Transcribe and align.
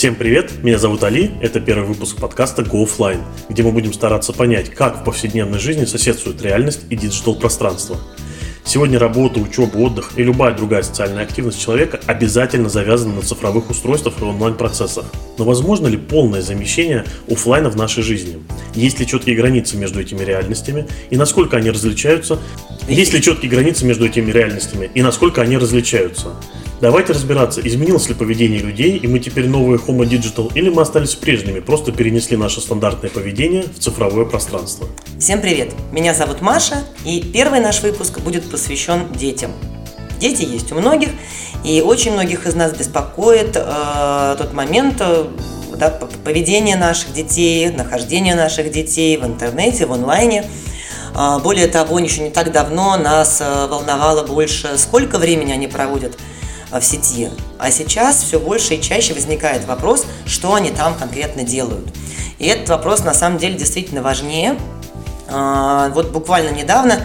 Всем 0.00 0.14
привет, 0.14 0.62
меня 0.62 0.78
зовут 0.78 1.04
Али, 1.04 1.30
это 1.42 1.60
первый 1.60 1.86
выпуск 1.86 2.16
подкаста 2.16 2.62
Go 2.62 2.86
Offline, 2.86 3.20
где 3.50 3.62
мы 3.62 3.70
будем 3.70 3.92
стараться 3.92 4.32
понять, 4.32 4.70
как 4.70 5.02
в 5.02 5.04
повседневной 5.04 5.58
жизни 5.58 5.84
соседствует 5.84 6.40
реальность 6.40 6.86
и 6.88 6.96
диджитал-пространство. 6.96 7.98
Сегодня 8.64 8.98
работа, 8.98 9.40
учеба, 9.40 9.76
отдых 9.76 10.12
и 10.16 10.22
любая 10.22 10.54
другая 10.54 10.82
социальная 10.84 11.24
активность 11.24 11.60
человека 11.60 12.00
обязательно 12.06 12.70
завязана 12.70 13.16
на 13.16 13.20
цифровых 13.20 13.68
устройствах 13.68 14.14
и 14.22 14.24
онлайн-процессах. 14.24 15.04
Но 15.36 15.44
возможно 15.44 15.86
ли 15.86 15.98
полное 15.98 16.40
замещение 16.40 17.04
офлайна 17.28 17.68
в 17.68 17.76
нашей 17.76 18.02
жизни? 18.02 18.42
Есть 18.74 19.00
ли 19.00 19.06
четкие 19.06 19.36
границы 19.36 19.76
между 19.76 20.00
этими 20.00 20.24
реальностями 20.24 20.86
и 21.10 21.18
насколько 21.18 21.58
они 21.58 21.68
различаются? 21.68 22.38
Есть 22.88 23.12
ли 23.12 23.20
четкие 23.20 23.50
границы 23.50 23.84
между 23.84 24.06
этими 24.06 24.30
реальностями 24.30 24.90
и 24.94 25.02
насколько 25.02 25.42
они 25.42 25.58
различаются? 25.58 26.30
Давайте 26.80 27.12
разбираться, 27.12 27.60
изменилось 27.62 28.08
ли 28.08 28.14
поведение 28.14 28.60
людей, 28.60 28.96
и 28.96 29.06
мы 29.06 29.18
теперь 29.18 29.46
новые 29.46 29.78
Homo 29.78 30.08
Digital, 30.08 30.50
или 30.54 30.70
мы 30.70 30.80
остались 30.80 31.14
прежними, 31.14 31.60
просто 31.60 31.92
перенесли 31.92 32.38
наше 32.38 32.62
стандартное 32.62 33.10
поведение 33.10 33.64
в 33.64 33.78
цифровое 33.78 34.24
пространство. 34.24 34.86
Всем 35.18 35.42
привет! 35.42 35.74
Меня 35.92 36.14
зовут 36.14 36.40
Маша, 36.40 36.76
и 37.04 37.20
первый 37.20 37.60
наш 37.60 37.82
выпуск 37.82 38.20
будет 38.20 38.50
посвящен 38.50 39.12
детям. 39.12 39.50
Дети 40.18 40.44
есть 40.44 40.72
у 40.72 40.74
многих, 40.74 41.10
и 41.64 41.82
очень 41.82 42.12
многих 42.12 42.46
из 42.46 42.54
нас 42.54 42.72
беспокоит 42.72 43.56
э, 43.56 44.36
тот 44.38 44.54
момент, 44.54 44.96
э, 45.00 45.26
да, 45.76 45.90
поведение 46.24 46.76
наших 46.76 47.12
детей, 47.12 47.68
нахождение 47.68 48.34
наших 48.34 48.70
детей 48.70 49.18
в 49.18 49.26
интернете, 49.26 49.84
в 49.84 49.92
онлайне. 49.92 50.46
Э, 51.14 51.40
более 51.42 51.66
того, 51.66 51.98
еще 51.98 52.22
не 52.22 52.30
так 52.30 52.52
давно 52.52 52.96
нас 52.96 53.42
э, 53.42 53.66
волновало 53.66 54.26
больше, 54.26 54.78
сколько 54.78 55.18
времени 55.18 55.52
они 55.52 55.66
проводят 55.68 56.16
в 56.70 56.82
сети. 56.82 57.30
А 57.58 57.70
сейчас 57.70 58.22
все 58.22 58.38
больше 58.38 58.74
и 58.74 58.82
чаще 58.82 59.14
возникает 59.14 59.66
вопрос, 59.66 60.06
что 60.26 60.54
они 60.54 60.70
там 60.70 60.94
конкретно 60.94 61.42
делают. 61.42 61.88
И 62.38 62.46
этот 62.46 62.68
вопрос 62.68 63.04
на 63.04 63.14
самом 63.14 63.38
деле 63.38 63.56
действительно 63.56 64.02
важнее. 64.02 64.56
А, 65.28 65.88
вот 65.90 66.10
буквально 66.10 66.50
недавно 66.50 67.02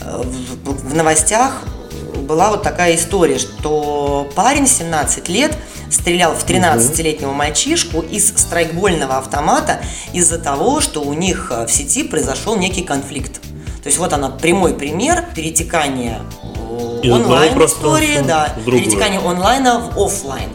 э, 0.00 0.22
в 0.64 0.94
новостях 0.94 1.62
была 2.28 2.50
вот 2.50 2.62
такая 2.62 2.94
история, 2.94 3.38
что 3.38 4.30
парень 4.34 4.66
17 4.66 5.28
лет 5.28 5.56
стрелял 5.90 6.34
в 6.34 6.44
13-летнего 6.46 7.32
мальчишку 7.32 8.00
из 8.00 8.28
страйкбольного 8.28 9.16
автомата 9.16 9.80
из-за 10.12 10.38
того, 10.38 10.80
что 10.80 11.00
у 11.00 11.14
них 11.14 11.50
э, 11.50 11.66
в 11.66 11.72
сети 11.72 12.02
произошел 12.02 12.56
некий 12.56 12.82
конфликт. 12.82 13.40
То 13.82 13.86
есть 13.86 13.98
вот 13.98 14.12
она 14.12 14.28
прямой 14.28 14.74
пример 14.74 15.24
перетекания 15.34 16.20
онлайн 17.04 17.64
истории, 17.64 18.20
да, 18.26 18.54
перетекание 18.64 19.20
онлайна 19.20 19.80
в 19.80 19.98
офлайн. 19.98 20.50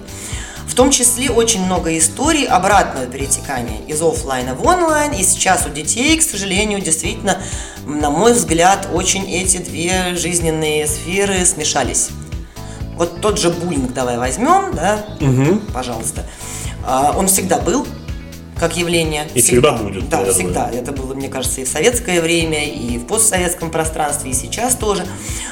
В 0.68 0.76
том 0.76 0.90
числе 0.90 1.30
очень 1.30 1.64
много 1.64 1.96
историй 1.98 2.46
обратного 2.46 3.06
перетекания 3.06 3.80
из 3.88 4.02
офлайна 4.02 4.56
в 4.56 4.66
онлайн. 4.66 5.12
И 5.12 5.22
сейчас 5.24 5.68
у 5.68 5.70
детей, 5.70 6.18
к 6.18 6.24
сожалению, 6.24 6.82
действительно, 6.82 7.38
на 7.86 8.10
мой 8.10 8.34
взгляд, 8.34 8.88
очень 8.92 9.30
эти 9.32 9.58
две 9.58 10.16
жизненные 10.16 10.88
сферы 10.88 11.46
смешались. 11.46 12.10
Вот 12.96 13.22
тот 13.22 13.40
же 13.40 13.52
буллинг 13.52 13.94
давай 13.94 14.18
возьмем, 14.18 14.74
да, 14.74 15.06
угу. 15.22 15.60
пожалуйста. 15.74 16.26
А, 16.86 17.14
он 17.18 17.28
всегда 17.28 17.60
был, 17.60 17.86
как 18.64 18.78
явление. 18.78 19.28
И 19.34 19.42
всегда, 19.42 19.76
всегда 19.76 19.84
будет. 19.84 20.08
Да, 20.08 20.18
наверное. 20.20 20.40
всегда. 20.40 20.72
Это 20.72 20.94
было, 20.94 21.14
мне 21.14 21.28
кажется, 21.28 21.60
и 21.60 21.66
в 21.66 21.68
советское 21.68 22.22
время, 22.22 22.64
и 22.64 22.98
в 22.98 23.06
постсоветском 23.08 23.70
пространстве, 23.70 24.32
и 24.32 24.34
сейчас 24.34 24.76
тоже. 24.76 25.06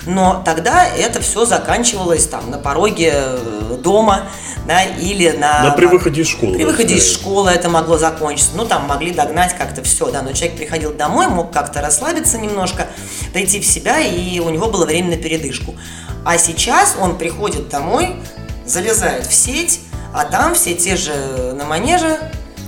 Но 0.05 0.41
тогда 0.45 0.87
это 0.87 1.21
все 1.21 1.43
заканчивалось 1.43 2.25
там 2.27 2.49
на 2.49 2.57
пороге 2.57 3.11
э, 3.13 3.77
дома, 3.83 4.29
да, 4.65 4.83
или 4.83 5.31
на... 5.31 5.61
Да, 5.63 5.71
при 5.71 5.87
выходе 5.87 6.21
из 6.21 6.29
школы. 6.29 6.55
При 6.55 6.63
выходе 6.63 6.95
из 6.95 7.13
школы 7.13 7.49
это 7.49 7.67
могло 7.67 7.97
закончиться. 7.97 8.51
Ну, 8.55 8.65
там 8.65 8.87
могли 8.87 9.11
догнать 9.11 9.57
как-то 9.57 9.83
все, 9.83 10.09
да, 10.09 10.21
но 10.21 10.31
человек 10.31 10.55
приходил 10.55 10.93
домой, 10.93 11.27
мог 11.27 11.51
как-то 11.51 11.81
расслабиться 11.81 12.37
немножко, 12.37 12.87
дойти 13.33 13.59
в 13.59 13.65
себя, 13.65 13.99
и 13.99 14.39
у 14.39 14.49
него 14.51 14.67
было 14.67 14.85
время 14.85 15.09
на 15.09 15.17
передышку. 15.17 15.75
А 16.23 16.37
сейчас 16.37 16.95
он 16.97 17.17
приходит 17.17 17.67
домой, 17.67 18.15
залезает 18.65 19.25
в 19.27 19.33
сеть, 19.33 19.81
а 20.13 20.23
там 20.23 20.55
все 20.55 20.75
те 20.75 20.95
же 20.95 21.13
на 21.57 21.65
манеже 21.65 22.17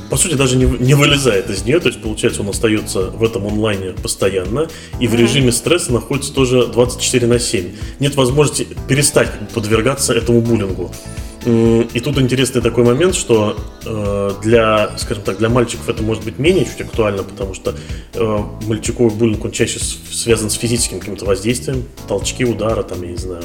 по 0.09 0.17
сути, 0.17 0.35
даже 0.35 0.57
не, 0.57 0.65
не 0.65 0.93
вылезает 0.93 1.49
из 1.49 1.63
нее, 1.63 1.79
то 1.79 1.87
есть, 1.87 2.01
получается, 2.01 2.41
он 2.41 2.49
остается 2.49 3.09
в 3.09 3.23
этом 3.23 3.47
онлайне 3.47 3.91
постоянно, 3.91 4.67
и 4.99 5.07
в 5.07 5.15
режиме 5.15 5.51
стресса 5.51 5.91
находится 5.91 6.33
тоже 6.33 6.67
24 6.67 7.27
на 7.27 7.39
7. 7.39 7.71
Нет 7.99 8.15
возможности 8.15 8.67
перестать 8.87 9.31
подвергаться 9.53 10.13
этому 10.13 10.41
буллингу. 10.41 10.91
И 11.45 11.99
тут 12.01 12.17
интересный 12.19 12.61
такой 12.61 12.85
момент, 12.85 13.15
что 13.15 13.57
э, 13.85 14.31
для, 14.41 14.97
скажем 14.97 15.23
так, 15.23 15.39
для 15.39 15.49
мальчиков 15.49 15.89
это 15.89 16.01
может 16.01 16.23
быть 16.23 16.39
менее 16.39 16.63
чуть 16.63 16.79
актуально, 16.79 17.23
потому 17.23 17.53
что 17.53 17.75
э, 18.13 18.37
мальчиковый 18.65 19.13
буллинг, 19.13 19.43
он 19.43 19.51
чаще 19.51 19.79
связан 19.79 20.49
с 20.49 20.53
физическим 20.53 20.99
каким-то 20.99 21.25
воздействием, 21.25 21.83
толчки, 22.07 22.45
удары, 22.45 22.83
там, 22.83 23.01
я 23.01 23.09
не 23.09 23.17
знаю, 23.17 23.43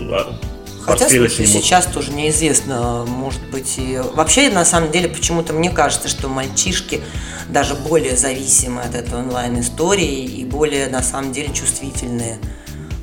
а, 0.00 0.38
Хотя 0.84 1.08
сейчас 1.08 1.86
тоже 1.86 2.12
неизвестно, 2.12 3.04
может 3.06 3.42
быть, 3.50 3.74
и... 3.78 4.00
Вообще, 4.14 4.50
на 4.50 4.64
самом 4.64 4.90
деле, 4.90 5.08
почему-то 5.08 5.52
мне 5.52 5.70
кажется, 5.70 6.08
что 6.08 6.28
мальчишки 6.28 7.00
даже 7.48 7.74
более 7.74 8.16
зависимы 8.16 8.82
от 8.82 8.94
этой 8.94 9.18
онлайн-истории 9.18 10.24
и 10.24 10.44
более, 10.44 10.88
на 10.88 11.02
самом 11.02 11.32
деле, 11.32 11.52
чувствительные 11.52 12.38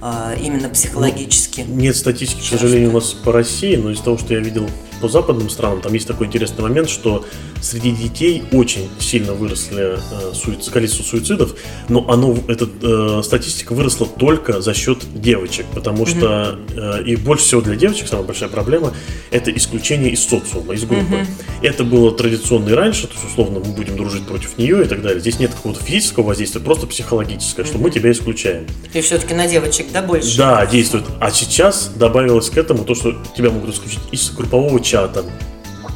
а, 0.02 0.34
именно 0.42 0.70
психологически. 0.70 1.66
Ну, 1.68 1.76
нет 1.76 1.96
статистики, 1.96 2.42
к 2.42 2.46
сожалению, 2.46 2.90
у 2.90 2.94
нас 2.94 3.14
по 3.14 3.32
России, 3.32 3.76
но 3.76 3.92
из 3.92 4.00
того, 4.00 4.18
что 4.18 4.34
я 4.34 4.40
видел 4.40 4.68
по 5.02 5.10
западным 5.10 5.50
странам, 5.50 5.82
там 5.82 5.94
есть 5.94 6.08
такой 6.08 6.28
интересный 6.28 6.62
момент, 6.62 6.90
что 6.90 7.26
среди 7.62 7.92
детей 7.92 8.44
очень 8.52 8.90
сильно 9.00 9.34
выросли 9.34 9.98
э, 9.98 10.34
суицид, 10.34 10.72
количество 10.72 11.04
суицидов, 11.04 11.56
но 11.90 12.06
оно, 12.10 12.38
эта 12.48 12.70
э, 12.82 13.22
статистика 13.24 13.74
выросла 13.74 14.08
только 14.08 14.62
за 14.62 14.74
счет 14.74 15.00
девочек, 15.14 15.66
потому 15.74 16.06
что 16.06 16.60
э, 16.76 17.04
и 17.04 17.16
больше 17.16 17.46
всего 17.46 17.62
для 17.62 17.76
девочек 17.76 18.08
самая 18.08 18.26
большая 18.26 18.50
проблема 18.50 18.94
это 19.32 19.52
исключение 19.52 20.12
из 20.12 20.24
социума, 20.24 20.74
из 20.74 20.86
группы. 20.86 21.16
Mm-hmm. 21.16 21.64
Это 21.64 21.84
было 21.84 22.12
традиционно 22.12 22.70
и 22.70 22.74
раньше, 22.74 23.08
то 23.08 23.14
есть 23.14 23.26
условно 23.26 23.60
мы 23.60 23.74
будем 23.74 23.98
дружить 23.98 24.26
против 24.26 24.58
нее 24.58 24.84
и 24.84 24.88
так 24.88 25.02
далее. 25.02 25.20
Здесь 25.20 25.40
нет 25.40 25.52
какого-то 25.52 25.84
физического 25.84 26.28
воздействия, 26.28 26.62
просто 26.62 26.88
психологическое, 26.88 27.64
mm-hmm. 27.64 27.68
что 27.68 27.78
мы 27.80 27.90
тебя 27.90 28.12
исключаем. 28.12 28.68
И 28.94 29.02
все-таки 29.02 29.34
на 29.34 29.48
девочек, 29.48 29.88
да, 29.92 30.02
больше? 30.02 30.38
Да, 30.38 30.66
действует. 30.66 31.06
А 31.20 31.32
сейчас 31.32 31.92
добавилось 31.96 32.50
к 32.50 32.58
этому 32.58 32.84
то, 32.84 32.96
что 32.96 33.16
тебя 33.36 33.50
могут 33.50 33.74
исключить 33.74 34.00
из 34.12 34.30
группового 34.32 34.80
чата, 34.92 35.24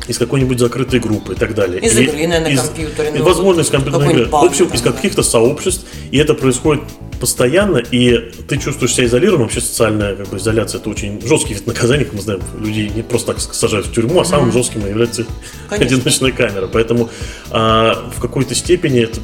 из 0.08 0.18
какой-нибудь 0.18 0.60
закрытой 0.60 1.00
группы 1.00 1.34
и 1.34 1.36
так 1.36 1.54
далее. 1.56 1.82
Из 1.82 1.98
игры, 1.98 2.28
наверное, 2.28 2.52
из, 2.52 2.62
компьютере. 2.62 3.12
Ну, 3.18 3.24
возможно, 3.24 3.62
из 3.62 3.70
компьютерной 3.70 4.14
игры. 4.14 4.26
В 4.26 4.36
общем, 4.36 4.68
из 4.68 4.82
каких-то 4.82 5.24
сообществ. 5.24 5.86
И 6.12 6.18
это 6.18 6.34
происходит 6.34 6.84
постоянно, 7.20 7.78
и 7.78 8.32
ты 8.48 8.58
чувствуешь 8.58 8.94
себя 8.94 9.08
изолированным. 9.08 9.48
Вообще 9.48 9.62
социальная 9.62 10.16
как 10.16 10.28
бы, 10.28 10.38
изоляция– 10.38 10.80
это 10.82 10.90
очень 10.90 11.22
жесткий 11.26 11.56
вид 11.56 11.66
наказания, 11.68 12.06
как 12.06 12.14
мы 12.14 12.22
знаем. 12.22 12.42
Людей 12.60 12.90
не 12.90 13.02
просто 13.02 13.34
так 13.34 13.42
сажают 13.42 13.88
в 13.88 13.94
тюрьму, 13.94 14.20
а 14.20 14.26
самым 14.26 14.50
mm-hmm. 14.50 14.54
жестким 14.54 14.88
является 14.88 15.26
Конечно. 15.70 15.98
одиночная 15.98 16.32
камера. 16.32 16.68
Поэтому 16.68 17.10
а, 17.50 18.12
в 18.16 18.22
какой-то 18.22 18.54
степени 18.54 19.04
это 19.04 19.20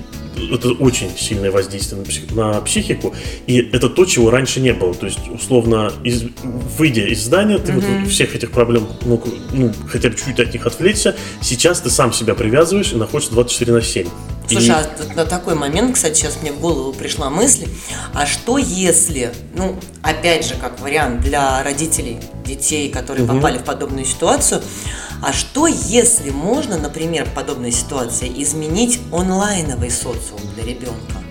это 0.52 0.70
очень 0.72 1.10
сильное 1.18 1.52
воздействие 1.52 2.02
на, 2.02 2.08
псих, 2.08 2.32
на 2.32 2.62
психику, 2.62 3.14
и 3.48 3.58
это 3.58 3.90
то, 3.90 4.06
чего 4.06 4.30
раньше 4.30 4.60
не 4.60 4.74
было. 4.74 4.94
То 4.94 5.06
есть, 5.06 5.20
условно, 5.30 5.92
из, 6.04 6.24
выйдя 6.78 7.06
из 7.08 7.24
здания, 7.24 7.58
ты 7.58 7.72
mm-hmm. 7.72 8.02
вот 8.02 8.10
всех 8.10 8.36
этих 8.36 8.52
проблем, 8.52 8.88
ну, 9.06 9.22
ну, 9.54 9.72
хотя 9.88 10.10
бы 10.10 10.16
чуть-чуть 10.16 10.40
от 10.40 10.54
них 10.54 10.66
отвлечься, 10.66 11.16
сейчас 11.42 11.82
ты 11.82 11.90
сам 11.90 12.14
себя 12.14 12.36
привязываешь 12.36 12.94
и 12.94 12.96
находишься 12.96 13.34
24 13.34 13.74
на 13.74 13.82
7. 13.82 14.08
Слушай, 14.52 14.70
и... 14.70 14.72
а 14.72 15.14
на 15.16 15.26
такой 15.26 15.56
момент, 15.56 15.96
кстати, 15.96 16.20
сейчас 16.20 16.38
мне 16.42 16.52
в 16.52 16.60
голову 16.60 16.94
пришла 16.94 17.30
мысль, 17.30 17.68
а 18.14 18.26
что 18.26 18.58
если, 18.58 19.34
ну, 19.56 19.78
опять 20.02 20.46
же, 20.46 20.56
как 20.56 20.80
вариант 20.80 21.22
для 21.22 21.64
родителей 21.64 22.20
детей, 22.46 22.90
которые 22.90 23.26
угу. 23.26 23.36
попали 23.36 23.58
в 23.58 23.64
подобную 23.64 24.06
ситуацию, 24.06 24.62
а 25.24 25.34
что 25.34 25.68
если 25.68 26.32
можно, 26.32 26.78
например, 26.78 27.26
в 27.26 27.34
подобной 27.34 27.72
ситуации 27.72 28.32
изменить 28.44 29.00
онлайновый 29.12 29.92
социум 29.92 30.42
для 30.56 30.66
ребенка? 30.66 31.22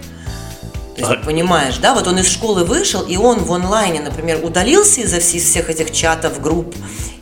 То 0.96 1.00
есть, 1.00 1.22
а... 1.22 1.24
понимаешь, 1.24 1.78
да, 1.78 1.94
вот 1.94 2.06
он 2.06 2.18
из 2.18 2.28
школы 2.28 2.64
вышел, 2.64 3.02
и 3.02 3.16
он 3.16 3.40
в 3.40 3.52
онлайне, 3.52 4.00
например, 4.00 4.44
удалился 4.44 5.00
из 5.00 5.12
всех 5.12 5.70
этих 5.70 5.90
чатов, 5.92 6.40
групп 6.40 6.74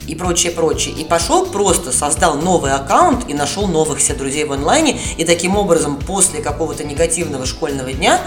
и 0.08 0.14
прочее, 0.14 0.52
прочее, 0.52 0.94
и 0.94 1.05
пошел 1.05 1.46
просто, 1.46 1.93
создал 1.93 2.37
новый 2.37 2.72
аккаунт 2.72 3.28
и 3.28 3.34
нашел 3.34 3.66
новых 3.66 4.00
себе 4.00 4.16
друзей 4.16 4.44
в 4.44 4.52
онлайне, 4.52 4.99
и 5.19 5.25
таким 5.25 5.56
образом 5.56 5.96
после 5.96 6.40
какого-то 6.40 6.82
негативного 6.82 7.44
школьного 7.44 7.93
дня 7.93 8.20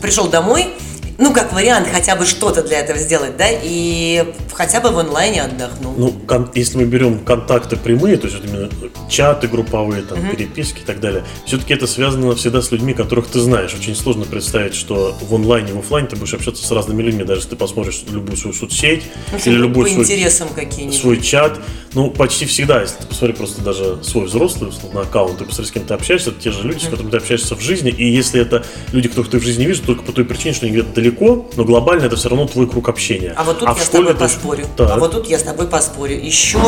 пришел 0.00 0.28
домой, 0.28 0.72
ну, 1.18 1.32
как 1.32 1.52
вариант, 1.52 1.88
хотя 1.92 2.14
бы 2.14 2.26
что-то 2.26 2.62
для 2.62 2.78
этого 2.78 2.98
сделать, 2.98 3.36
да, 3.36 3.46
и 3.50 4.34
хотя 4.56 4.80
бы 4.80 4.90
в 4.90 4.98
онлайне 4.98 5.42
отдохнул. 5.42 5.94
Ну, 5.96 6.12
кон- 6.26 6.50
если 6.54 6.78
мы 6.78 6.84
берем 6.84 7.18
контакты 7.18 7.76
прямые, 7.76 8.16
то 8.16 8.26
есть 8.26 8.40
вот 8.40 8.48
именно 8.48 8.68
чаты 9.08 9.48
групповые, 9.48 10.02
там, 10.02 10.18
угу. 10.18 10.34
переписки 10.34 10.80
и 10.80 10.84
так 10.84 10.98
далее, 11.00 11.24
все-таки 11.44 11.74
это 11.74 11.86
связано 11.86 12.34
всегда 12.34 12.62
с 12.62 12.70
людьми, 12.72 12.94
которых 12.94 13.26
ты 13.26 13.40
знаешь. 13.40 13.74
Очень 13.74 13.94
сложно 13.94 14.24
представить, 14.24 14.74
что 14.74 15.14
в 15.20 15.34
онлайне, 15.34 15.72
в 15.72 15.78
офлайне 15.78 16.08
ты 16.08 16.16
будешь 16.16 16.34
общаться 16.34 16.66
с 16.66 16.70
разными 16.70 17.02
людьми, 17.02 17.24
даже 17.24 17.40
если 17.40 17.50
ты 17.50 17.56
посмотришь 17.56 18.02
любую 18.10 18.36
свою 18.36 18.54
соцсеть 18.54 19.02
Ну, 19.32 19.38
или 19.44 19.56
любой 19.56 19.90
свой, 19.90 20.04
интересам 20.04 20.48
какие-нибудь. 20.54 20.98
свой 20.98 21.20
чат. 21.20 21.60
Ну, 21.92 22.10
почти 22.10 22.44
всегда, 22.46 22.80
если 22.82 22.96
ты 22.96 23.06
посмотри 23.06 23.34
просто 23.36 23.62
даже 23.62 24.02
свой 24.02 24.26
взрослый, 24.26 24.68
условно, 24.70 25.02
аккаунт, 25.02 25.38
ты 25.38 25.44
посмотри, 25.44 25.66
с 25.70 25.72
кем 25.72 25.84
ты 25.84 25.94
общаешься, 25.94 26.30
это 26.30 26.40
те 26.40 26.50
же 26.50 26.62
люди, 26.62 26.78
с 26.82 26.88
которыми 26.88 27.10
ты 27.10 27.16
общаешься 27.18 27.54
в 27.56 27.60
жизни, 27.60 27.90
и 27.90 28.06
если 28.10 28.40
это 28.40 28.64
люди, 28.92 29.08
которых 29.08 29.30
ты 29.30 29.38
в 29.38 29.42
жизни 29.42 29.62
видишь, 29.64 29.80
только 29.80 30.02
по 30.02 30.12
той 30.12 30.24
причине, 30.24 30.54
что 30.54 30.66
они 30.66 30.74
где-то 30.74 30.94
далеко, 30.94 31.48
но 31.56 31.64
глобально 31.64 32.04
это 32.04 32.16
все 32.16 32.28
равно 32.28 32.46
твой 32.46 32.68
круг 32.68 32.88
общения. 32.88 33.32
А 33.36 33.44
вот 33.44 33.60
тут 33.60 33.68
в 33.68 33.76
я 33.76 33.82
с 33.82 33.86
школе 33.86 34.04
тобой 34.08 34.18
ты- 34.18 34.24
поспорю. 34.46 34.66
Так. 34.76 34.90
А 34.90 34.96
вот 34.98 35.12
тут 35.12 35.26
я 35.26 35.38
с 35.38 35.42
тобой 35.42 35.66
поспорю. 35.66 36.18
Еще 36.18 36.60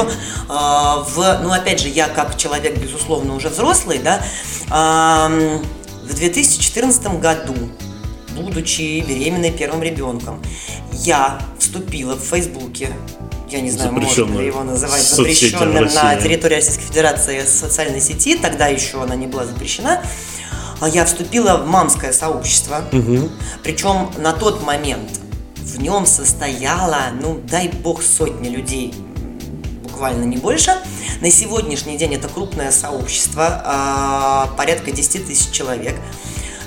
а, 0.48 1.04
в, 1.08 1.40
ну 1.42 1.52
опять 1.52 1.80
же, 1.80 1.88
я 1.88 2.08
как 2.08 2.36
человек, 2.36 2.78
безусловно, 2.78 3.34
уже 3.34 3.48
взрослый, 3.48 3.98
да, 3.98 4.22
ам, 4.70 5.62
в 6.04 6.14
2014 6.14 7.20
году, 7.20 7.54
будучи 8.36 9.00
беременной 9.06 9.50
первым 9.50 9.82
ребенком, 9.82 10.42
я 10.92 11.40
вступила 11.58 12.14
в 12.14 12.20
Фейсбуке, 12.20 12.90
я 13.50 13.60
не 13.60 13.70
знаю, 13.70 13.92
можно 13.92 14.38
ли 14.38 14.46
его 14.46 14.62
называть 14.62 15.02
запрещенным 15.02 15.84
на 15.86 16.16
территории 16.16 16.56
Российской 16.56 16.84
Федерации 16.84 17.44
социальной 17.44 18.00
сети, 18.00 18.36
тогда 18.36 18.66
еще 18.68 19.02
она 19.02 19.14
не 19.14 19.26
была 19.26 19.44
запрещена. 19.44 20.02
А 20.80 20.88
Я 20.88 21.04
вступила 21.04 21.56
в 21.56 21.66
мамское 21.66 22.12
сообщество, 22.12 22.84
причем 23.64 24.12
на 24.16 24.32
тот 24.32 24.62
момент 24.64 25.17
в 25.68 25.80
нем 25.80 26.06
состояло, 26.06 27.10
ну 27.20 27.40
дай 27.48 27.68
бог, 27.68 28.02
сотни 28.02 28.48
людей, 28.48 28.94
буквально 29.82 30.24
не 30.24 30.38
больше. 30.38 30.74
На 31.20 31.30
сегодняшний 31.30 31.98
день 31.98 32.14
это 32.14 32.28
крупное 32.28 32.70
сообщество, 32.70 33.62
а, 33.64 34.46
порядка 34.56 34.90
10 34.92 35.26
тысяч 35.26 35.50
человек. 35.50 35.96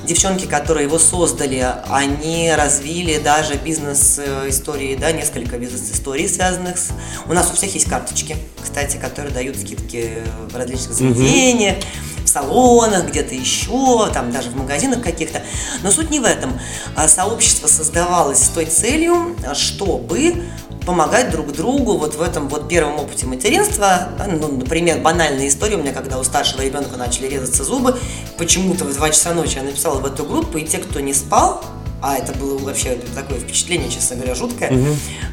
Девчонки, 0.06 0.46
которые 0.46 0.88
его 0.88 0.98
создали, 1.00 1.66
они 1.88 2.52
развили 2.56 3.18
даже 3.20 3.56
бизнес-истории, 3.56 4.96
да, 4.96 5.12
несколько 5.12 5.58
бизнес-историй, 5.58 6.28
связанных 6.28 6.78
с... 6.78 6.90
У 7.28 7.34
нас 7.34 7.52
у 7.52 7.56
всех 7.56 7.74
есть 7.74 7.88
карточки, 7.88 8.36
кстати, 8.62 8.98
которые 8.98 9.34
дают 9.34 9.58
скидки 9.58 10.24
в 10.52 10.56
различных 10.56 10.94
заведениях, 10.94 11.78
в 12.11 12.11
салонах, 12.32 13.08
где-то 13.10 13.36
еще, 13.36 14.10
там 14.14 14.32
даже 14.32 14.50
в 14.50 14.56
магазинах 14.56 15.02
каких-то. 15.02 15.42
Но 15.84 15.92
суть 15.92 16.10
не 16.10 16.20
в 16.20 16.24
этом. 16.24 16.60
А 16.96 17.08
Сообщество 17.08 17.68
создавалось 17.68 18.44
с 18.44 18.50
той 18.50 18.66
целью, 18.66 19.36
чтобы 19.54 20.44
помогать 20.86 21.30
друг 21.30 21.52
другу 21.52 21.98
вот 21.98 22.16
в 22.16 22.22
этом 22.22 22.48
вот 22.48 22.68
первом 22.68 22.96
опыте 22.96 23.26
материнства. 23.26 24.10
Ну, 24.28 24.48
например, 24.48 25.00
банальная 25.00 25.48
история 25.48 25.76
у 25.76 25.80
меня, 25.80 25.94
когда 25.94 26.18
у 26.20 26.24
старшего 26.24 26.62
ребенка 26.62 26.98
начали 26.98 27.28
резаться 27.28 27.64
зубы, 27.64 28.00
почему-то 28.38 28.86
в 28.86 28.94
2 28.94 29.10
часа 29.12 29.34
ночи 29.34 29.58
я 29.58 29.64
написала 29.64 30.00
в 30.00 30.06
эту 30.06 30.26
группу, 30.26 30.58
и 30.58 30.66
те, 30.66 30.80
кто 30.80 31.00
не 31.00 31.14
спал, 31.14 31.64
а 32.02 32.18
это 32.18 32.34
было 32.34 32.58
вообще 32.58 32.98
такое 33.16 33.40
впечатление, 33.40 33.90
честно 33.90 34.16
говоря, 34.16 34.36
жуткое. 34.36 34.74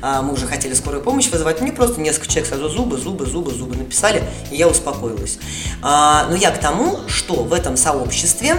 А, 0.02 0.22
мы 0.22 0.34
уже 0.34 0.46
хотели 0.46 0.74
скорую 0.74 1.02
помощь 1.02 1.28
вызывать. 1.28 1.60
Мне 1.60 1.72
просто 1.72 2.00
несколько 2.00 2.28
человек 2.28 2.48
сразу 2.48 2.68
зубы, 2.68 2.98
зубы, 2.98 3.26
зубы, 3.26 3.50
зубы 3.52 3.76
написали, 3.76 4.22
и 4.50 4.56
я 4.56 4.68
успокоилась. 4.68 5.38
А, 5.82 6.26
но 6.28 6.36
я 6.36 6.50
к 6.50 6.58
тому, 6.58 6.98
что 7.06 7.34
в 7.42 7.52
этом 7.52 7.76
сообществе 7.76 8.56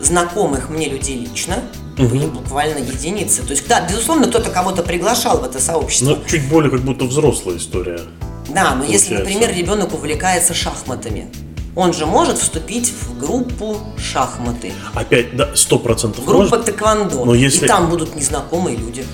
знакомых 0.00 0.68
мне 0.68 0.88
людей 0.88 1.16
лично 1.16 1.62
были 1.96 2.26
буквально 2.26 2.78
единицы. 2.78 3.42
То 3.42 3.50
есть, 3.50 3.66
да, 3.68 3.86
безусловно, 3.88 4.26
кто-то 4.26 4.50
кого-то 4.50 4.82
приглашал 4.82 5.38
в 5.38 5.44
это 5.44 5.60
сообщество. 5.60 6.16
Ну, 6.16 6.18
чуть 6.26 6.48
более 6.48 6.70
как 6.70 6.80
будто 6.80 7.04
взрослая 7.04 7.56
история. 7.56 8.00
Да, 8.48 8.74
но 8.74 8.84
если, 8.84 9.14
Получается. 9.14 9.38
например, 9.40 9.56
ребенок 9.56 9.94
увлекается 9.94 10.54
шахматами, 10.54 11.30
он 11.76 11.92
же 11.92 12.06
может 12.06 12.38
вступить 12.38 12.90
в 12.92 13.18
группу 13.18 13.78
шахматы, 13.98 14.72
Опять, 14.94 15.36
да, 15.36 15.50
сто 15.54 15.78
процентов 15.78 16.24
группа 16.24 16.44
может. 16.56 16.64
тэквондо, 16.66 17.24
Но 17.24 17.34
если- 17.34 17.64
и 17.64 17.68
там 17.68 17.88
будут 17.90 18.14
незнакомые 18.14 18.76
люди. 18.76 19.04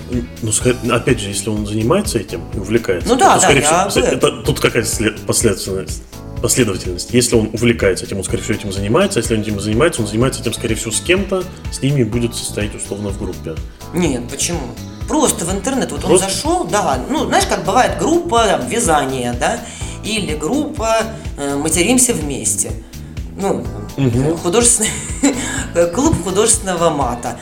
Ну, 0.41 0.51
опять 0.93 1.19
же, 1.19 1.29
если 1.29 1.49
он 1.49 1.65
занимается 1.65 2.19
этим 2.19 2.41
и 2.53 2.59
увлекается, 2.59 3.09
Ну 3.09 3.15
да, 3.15 3.35
то, 3.35 3.35
да, 3.35 3.39
скорее 3.41 3.61
я 3.61 3.89
всего, 3.89 4.05
это, 4.05 4.31
тут 4.43 4.59
какая 4.59 4.83
след- 4.83 5.19
последовательность? 5.25 6.03
Последовательность. 6.41 7.11
Если 7.13 7.35
он 7.35 7.49
увлекается 7.53 8.05
этим, 8.05 8.17
он, 8.17 8.23
скорее 8.23 8.41
всего, 8.41 8.55
этим 8.57 8.71
занимается. 8.71 9.19
Если 9.19 9.35
он 9.35 9.41
этим 9.41 9.59
занимается, 9.59 10.01
он 10.01 10.07
занимается 10.07 10.41
этим, 10.41 10.53
скорее 10.53 10.73
всего, 10.73 10.91
с 10.91 10.99
кем-то, 10.99 11.43
с 11.71 11.81
ними 11.83 12.03
будет 12.03 12.33
состоять 12.35 12.73
условно 12.73 13.09
в 13.09 13.19
группе. 13.19 13.53
Нет, 13.93 14.27
почему? 14.27 14.59
Просто 15.07 15.45
в 15.45 15.51
интернет, 15.53 15.91
вот 15.91 16.03
он 16.03 16.09
Просто? 16.09 16.29
зашел, 16.29 16.63
да, 16.63 16.99
ну, 17.11 17.25
знаешь, 17.27 17.45
как 17.45 17.63
бывает 17.63 17.99
группа 17.99 18.43
там, 18.45 18.67
вязания, 18.67 19.33
да, 19.39 19.59
или 20.03 20.35
группа 20.35 20.97
э, 21.37 21.55
«Материмся 21.55 22.13
вместе». 22.13 22.71
Ну, 23.37 23.63
там, 23.95 24.37
художественный, 24.37 24.89
клуб 25.95 26.15
художественного 26.23 26.89
мата. 26.89 27.39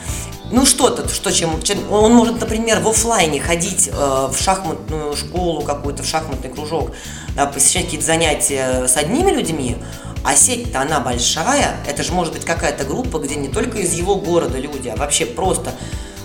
Ну, 0.52 0.66
что-то, 0.66 1.08
что 1.08 1.30
чем, 1.32 1.62
чем- 1.62 1.92
Он 1.92 2.12
может, 2.12 2.40
например, 2.40 2.80
в 2.80 2.88
оффлайне 2.88 3.40
ходить 3.40 3.88
э, 3.92 3.92
в 3.92 4.36
шахматную 4.40 5.14
школу 5.16 5.62
какую-то, 5.62 6.02
в 6.02 6.06
шахматный 6.06 6.50
кружок, 6.50 6.90
да, 7.36 7.46
посещать 7.46 7.84
какие-то 7.84 8.06
занятия 8.06 8.86
с 8.88 8.96
одними 8.96 9.30
людьми, 9.30 9.76
а 10.24 10.34
сеть-то 10.34 10.80
она 10.80 11.00
большая, 11.00 11.76
это 11.88 12.02
же 12.02 12.12
может 12.12 12.32
быть 12.34 12.44
какая-то 12.44 12.84
группа, 12.84 13.18
где 13.18 13.36
не 13.36 13.48
только 13.48 13.78
из 13.78 13.92
его 13.94 14.16
города 14.16 14.58
люди, 14.58 14.88
а 14.88 14.96
вообще 14.96 15.24
просто, 15.24 15.72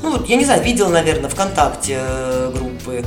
ну 0.01 0.11
вот, 0.11 0.27
я 0.27 0.35
не 0.37 0.45
знаю, 0.45 0.63
видел, 0.63 0.89
наверное, 0.89 1.29
ВКонтакте 1.29 1.97
э, 1.99 2.51
группы, 2.55 3.05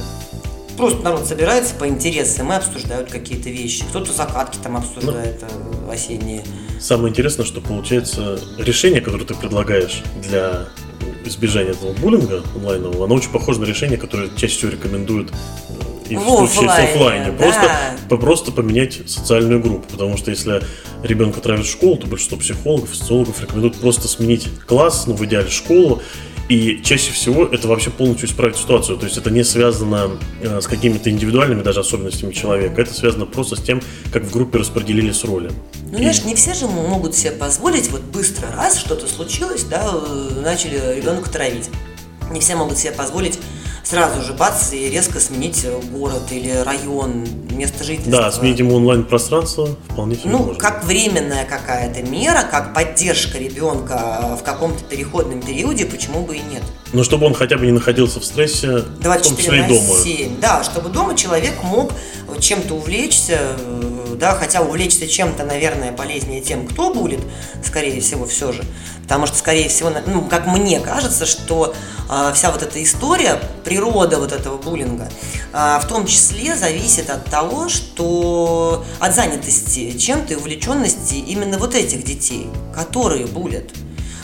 просто 0.78 1.02
народ 1.02 1.26
собирается 1.26 1.74
по 1.74 1.86
интересам 1.86 2.52
и 2.52 2.56
обсуждают 2.56 3.10
какие-то 3.10 3.50
вещи, 3.50 3.84
кто-то 3.88 4.12
закатки 4.12 4.58
там 4.62 4.76
обсуждает 4.76 5.42
э, 5.42 5.92
осенние. 5.92 6.42
Самое 6.80 7.10
интересное, 7.10 7.44
что 7.44 7.60
получается 7.60 8.40
решение, 8.56 9.00
которое 9.00 9.24
ты 9.24 9.34
предлагаешь 9.34 10.02
для 10.22 10.68
избежания 11.24 11.72
этого 11.72 11.92
буллинга 11.92 12.42
онлайнового, 12.54 13.04
оно 13.04 13.16
очень 13.16 13.30
похоже 13.30 13.60
на 13.60 13.64
решение, 13.64 13.98
которое 13.98 14.30
чаще 14.36 14.56
всего 14.56 14.70
рекомендуют 14.70 15.30
э, 15.30 16.12
и 16.12 16.16
в 16.16 16.20
В 16.20 16.24
случае 16.24 16.70
с 16.70 16.78
оффлайне, 16.78 17.26
оффлайне. 17.26 17.32
да. 17.32 17.32
Просто, 18.08 18.16
просто 18.16 18.52
поменять 18.52 19.00
социальную 19.06 19.60
группу. 19.60 19.86
Потому 19.90 20.16
что 20.16 20.30
если 20.30 20.62
ребенка 21.02 21.38
отправят 21.38 21.66
в 21.66 21.70
школу, 21.70 21.96
то 21.96 22.06
большинство 22.06 22.38
психологов, 22.38 22.94
социологов 22.94 23.40
рекомендуют 23.42 23.76
просто 23.76 24.08
сменить 24.08 24.48
класс, 24.66 25.06
ну, 25.06 25.14
в 25.14 25.24
идеале 25.26 25.50
школу. 25.50 26.00
И 26.48 26.80
чаще 26.82 27.12
всего 27.12 27.44
это 27.44 27.68
вообще 27.68 27.90
полностью 27.90 28.26
исправит 28.28 28.56
ситуацию. 28.56 28.96
То 28.96 29.04
есть 29.04 29.18
это 29.18 29.30
не 29.30 29.44
связано 29.44 30.12
э, 30.40 30.60
с 30.60 30.66
какими-то 30.66 31.10
индивидуальными 31.10 31.62
даже 31.62 31.80
особенностями 31.80 32.32
человека. 32.32 32.80
Это 32.80 32.94
связано 32.94 33.26
просто 33.26 33.56
с 33.56 33.60
тем, 33.60 33.82
как 34.12 34.24
в 34.24 34.32
группе 34.32 34.58
распределились 34.58 35.24
роли. 35.24 35.50
Ну, 35.92 35.98
знаешь, 35.98 36.24
не 36.24 36.34
все 36.34 36.54
же 36.54 36.66
могут 36.66 37.14
себе 37.14 37.32
позволить 37.32 37.90
вот 37.90 38.00
быстро 38.00 38.50
раз 38.56 38.78
что-то 38.78 39.06
случилось, 39.06 39.64
да, 39.64 39.92
э, 39.92 40.40
начали 40.42 40.96
ребенка 40.96 41.28
травить. 41.28 41.68
Не 42.30 42.40
все 42.40 42.56
могут 42.56 42.78
себе 42.78 42.92
позволить 42.92 43.38
сразу 43.88 44.22
же 44.22 44.34
бац 44.34 44.72
и 44.72 44.90
резко 44.90 45.18
сменить 45.18 45.64
э, 45.64 45.80
город 45.90 46.24
или 46.30 46.50
район, 46.50 47.26
место 47.50 47.84
жительства. 47.84 48.12
Да, 48.22 48.32
сменить 48.32 48.58
ему 48.58 48.74
онлайн-пространство 48.74 49.76
вполне 49.88 50.16
себе 50.16 50.30
Ну, 50.30 50.38
можно. 50.38 50.54
как 50.56 50.84
временная 50.84 51.46
какая-то 51.46 52.02
мера, 52.02 52.42
как 52.50 52.74
поддержка 52.74 53.38
ребенка 53.38 54.36
в 54.38 54.42
каком-то 54.42 54.84
переходном 54.84 55.40
периоде, 55.40 55.86
почему 55.86 56.22
бы 56.24 56.36
и 56.36 56.40
нет. 56.40 56.62
Но 56.92 57.02
чтобы 57.02 57.26
он 57.26 57.34
хотя 57.34 57.56
бы 57.56 57.64
не 57.64 57.72
находился 57.72 58.20
в 58.20 58.24
стрессе, 58.24 58.78
в 58.78 58.82
том 58.82 59.02
24 59.02 59.36
числе 59.42 59.64
и 59.64 59.68
дома. 59.80 59.98
7. 60.02 60.40
Да, 60.40 60.62
чтобы 60.64 60.90
дома 60.90 61.16
человек 61.16 61.62
мог 61.62 61.92
чем-то 62.40 62.74
увлечься, 62.74 63.38
э, 63.58 64.16
да, 64.18 64.34
хотя 64.34 64.60
увлечься 64.60 65.06
чем-то, 65.08 65.44
наверное, 65.44 65.92
полезнее 65.92 66.42
тем, 66.42 66.66
кто 66.66 66.92
будет, 66.92 67.20
скорее 67.64 68.00
всего, 68.02 68.26
все 68.26 68.52
же. 68.52 68.64
Потому 69.08 69.26
что, 69.26 69.38
скорее 69.38 69.70
всего, 69.70 69.90
ну, 70.06 70.20
как 70.26 70.46
мне 70.46 70.80
кажется, 70.80 71.24
что 71.24 71.74
э, 72.10 72.32
вся 72.34 72.50
вот 72.52 72.62
эта 72.62 72.82
история, 72.82 73.40
природа 73.64 74.18
вот 74.18 74.32
этого 74.32 74.58
буллинга, 74.58 75.08
э, 75.54 75.78
в 75.82 75.86
том 75.88 76.06
числе 76.06 76.54
зависит 76.54 77.08
от 77.08 77.24
того, 77.24 77.70
что 77.70 78.84
от 79.00 79.14
занятости 79.14 79.96
чем-то 79.96 80.34
и 80.34 80.36
увлеченности 80.36 81.14
именно 81.14 81.56
вот 81.56 81.74
этих 81.74 82.04
детей, 82.04 82.50
которые 82.74 83.26
булят. 83.26 83.70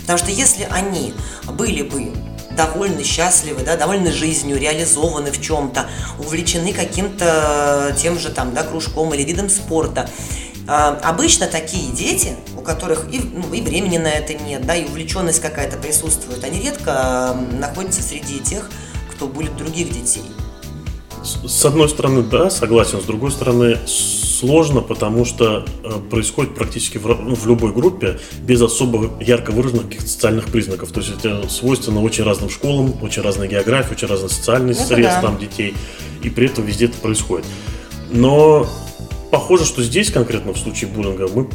Потому 0.03 0.19
что 0.19 0.31
если 0.31 0.69
они 0.71 1.15
были 1.47 1.81
бы 1.81 2.13
довольны, 2.55 3.03
счастливы, 3.05 3.63
да, 3.63 3.77
довольны 3.77 4.13
жизнью, 4.13 4.59
реализованы 4.59 5.31
в 5.31 5.41
чем-то, 5.41 5.87
увлечены 6.19 6.73
каким-то 6.73 7.97
тем 7.99 8.19
же 8.19 8.31
там, 8.31 8.53
да, 8.55 8.63
кружком 8.63 9.15
или 9.15 9.23
видом 9.23 9.49
спорта. 9.49 10.09
А, 10.67 10.99
Обычно 11.03 11.47
такие 11.47 11.93
дети, 11.93 12.37
у 12.57 12.63
которых 12.63 13.07
и, 13.13 13.21
ну, 13.21 13.53
и 13.53 13.61
времени 13.61 13.99
на 13.99 14.09
это 14.09 14.35
нет, 14.35 14.67
да, 14.67 14.75
и 14.75 14.87
увлеченность 14.87 15.41
какая-то 15.41 15.77
присутствует, 15.77 16.43
они 16.45 16.61
редко 16.61 17.37
находятся 17.53 18.03
среди 18.03 18.41
тех, 18.41 18.71
кто 19.11 19.27
будет 19.27 19.57
других 19.57 19.93
детей. 19.93 20.25
С 21.23 21.65
одной 21.65 21.89
стороны, 21.89 22.23
да, 22.23 22.51
согласен, 22.51 23.01
с 23.01 23.05
другой 23.05 23.31
стороны, 23.31 23.79
сложно, 23.87 24.81
потому 24.83 25.25
что 25.25 25.65
э, 25.83 25.91
происходит 26.11 26.55
практически 26.55 26.99
в, 26.99 27.07
ну, 27.07 27.35
в 27.35 27.47
любой 27.47 27.73
группе 27.73 28.19
без 28.41 28.61
особо 28.61 29.11
ярко 29.23 29.51
выраженных 29.51 29.87
каких-то 29.87 30.09
социальных 30.09 30.47
признаков. 30.47 30.93
То 30.93 31.01
есть 31.01 31.13
это 31.19 31.49
свойственно 31.49 32.03
очень 32.03 32.25
разным 32.25 32.51
школам, 32.51 33.03
очень 33.03 33.23
разной 33.23 33.49
географии, 33.49 33.95
очень 33.95 34.09
разный 34.09 34.29
социальный 34.29 34.73
Это 34.73 34.83
срез 34.83 35.07
да. 35.07 35.23
там 35.23 35.39
детей. 35.39 35.75
и 36.23 36.29
при 36.29 36.47
этом 36.47 36.65
везде 36.65 36.87
это 36.87 36.99
происходит. 36.99 37.47
Но 38.11 38.67
похоже, 39.35 39.65
что 39.65 39.83
здесь 39.83 40.13
конкретно 40.13 40.53
в 40.53 40.59
случае 40.59 40.89
буллинга 40.91 41.27
мы 41.27 41.49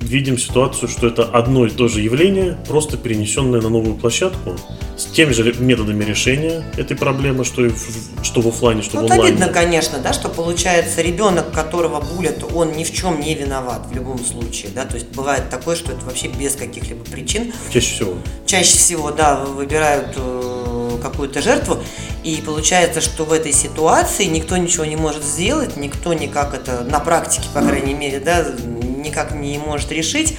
видим 0.00 0.38
ситуацию, 0.38 0.88
что 0.88 1.06
это 1.06 1.22
одно 1.24 1.66
и 1.66 1.70
то 1.70 1.86
же 1.86 2.00
явление, 2.00 2.56
просто 2.66 2.96
перенесенное 2.96 3.60
на 3.60 3.68
новую 3.68 3.94
площадку, 3.94 4.56
с 4.96 5.04
теми 5.04 5.32
же 5.32 5.52
методами 5.58 6.02
решения 6.02 6.64
этой 6.78 6.96
проблемы, 6.96 7.44
что, 7.44 7.66
и 7.66 7.68
в, 7.68 8.24
что 8.24 8.40
в 8.40 8.48
офлайне, 8.48 8.80
что 8.80 8.96
ну, 8.96 9.02
в 9.02 9.10
онлайне. 9.10 9.34
обидно, 9.36 9.48
конечно, 9.48 9.98
да, 9.98 10.14
что 10.14 10.30
получается 10.30 11.02
ребенок, 11.02 11.52
которого 11.52 12.00
булят, 12.00 12.42
он 12.54 12.72
ни 12.72 12.84
в 12.84 12.92
чем 12.92 13.20
не 13.20 13.34
виноват 13.34 13.82
в 13.90 13.94
любом 13.94 14.18
случае, 14.24 14.70
да, 14.74 14.86
то 14.86 14.94
есть 14.94 15.08
бывает 15.08 15.50
такое, 15.50 15.76
что 15.76 15.92
это 15.92 16.06
вообще 16.06 16.28
без 16.28 16.54
каких-либо 16.54 17.04
причин. 17.04 17.52
Чаще 17.70 17.94
всего. 17.96 18.14
Чаще 18.46 18.78
всего, 18.78 19.10
да, 19.10 19.44
выбирают 19.44 20.14
э, 20.16 20.98
какую-то 21.02 21.42
жертву, 21.42 21.82
и 22.24 22.42
получается, 22.44 23.00
что 23.00 23.24
в 23.24 23.32
этой 23.32 23.52
ситуации 23.52 24.24
никто 24.24 24.56
ничего 24.56 24.84
не 24.84 24.96
может 24.96 25.24
сделать, 25.24 25.76
никто 25.76 26.12
никак 26.14 26.54
это 26.54 26.82
на 26.84 27.00
практике, 27.00 27.48
по 27.54 27.60
крайней 27.62 27.94
мере, 27.94 28.20
да, 28.20 28.44
никак 29.06 29.32
не 29.32 29.58
может 29.58 29.92
решить. 29.92 30.36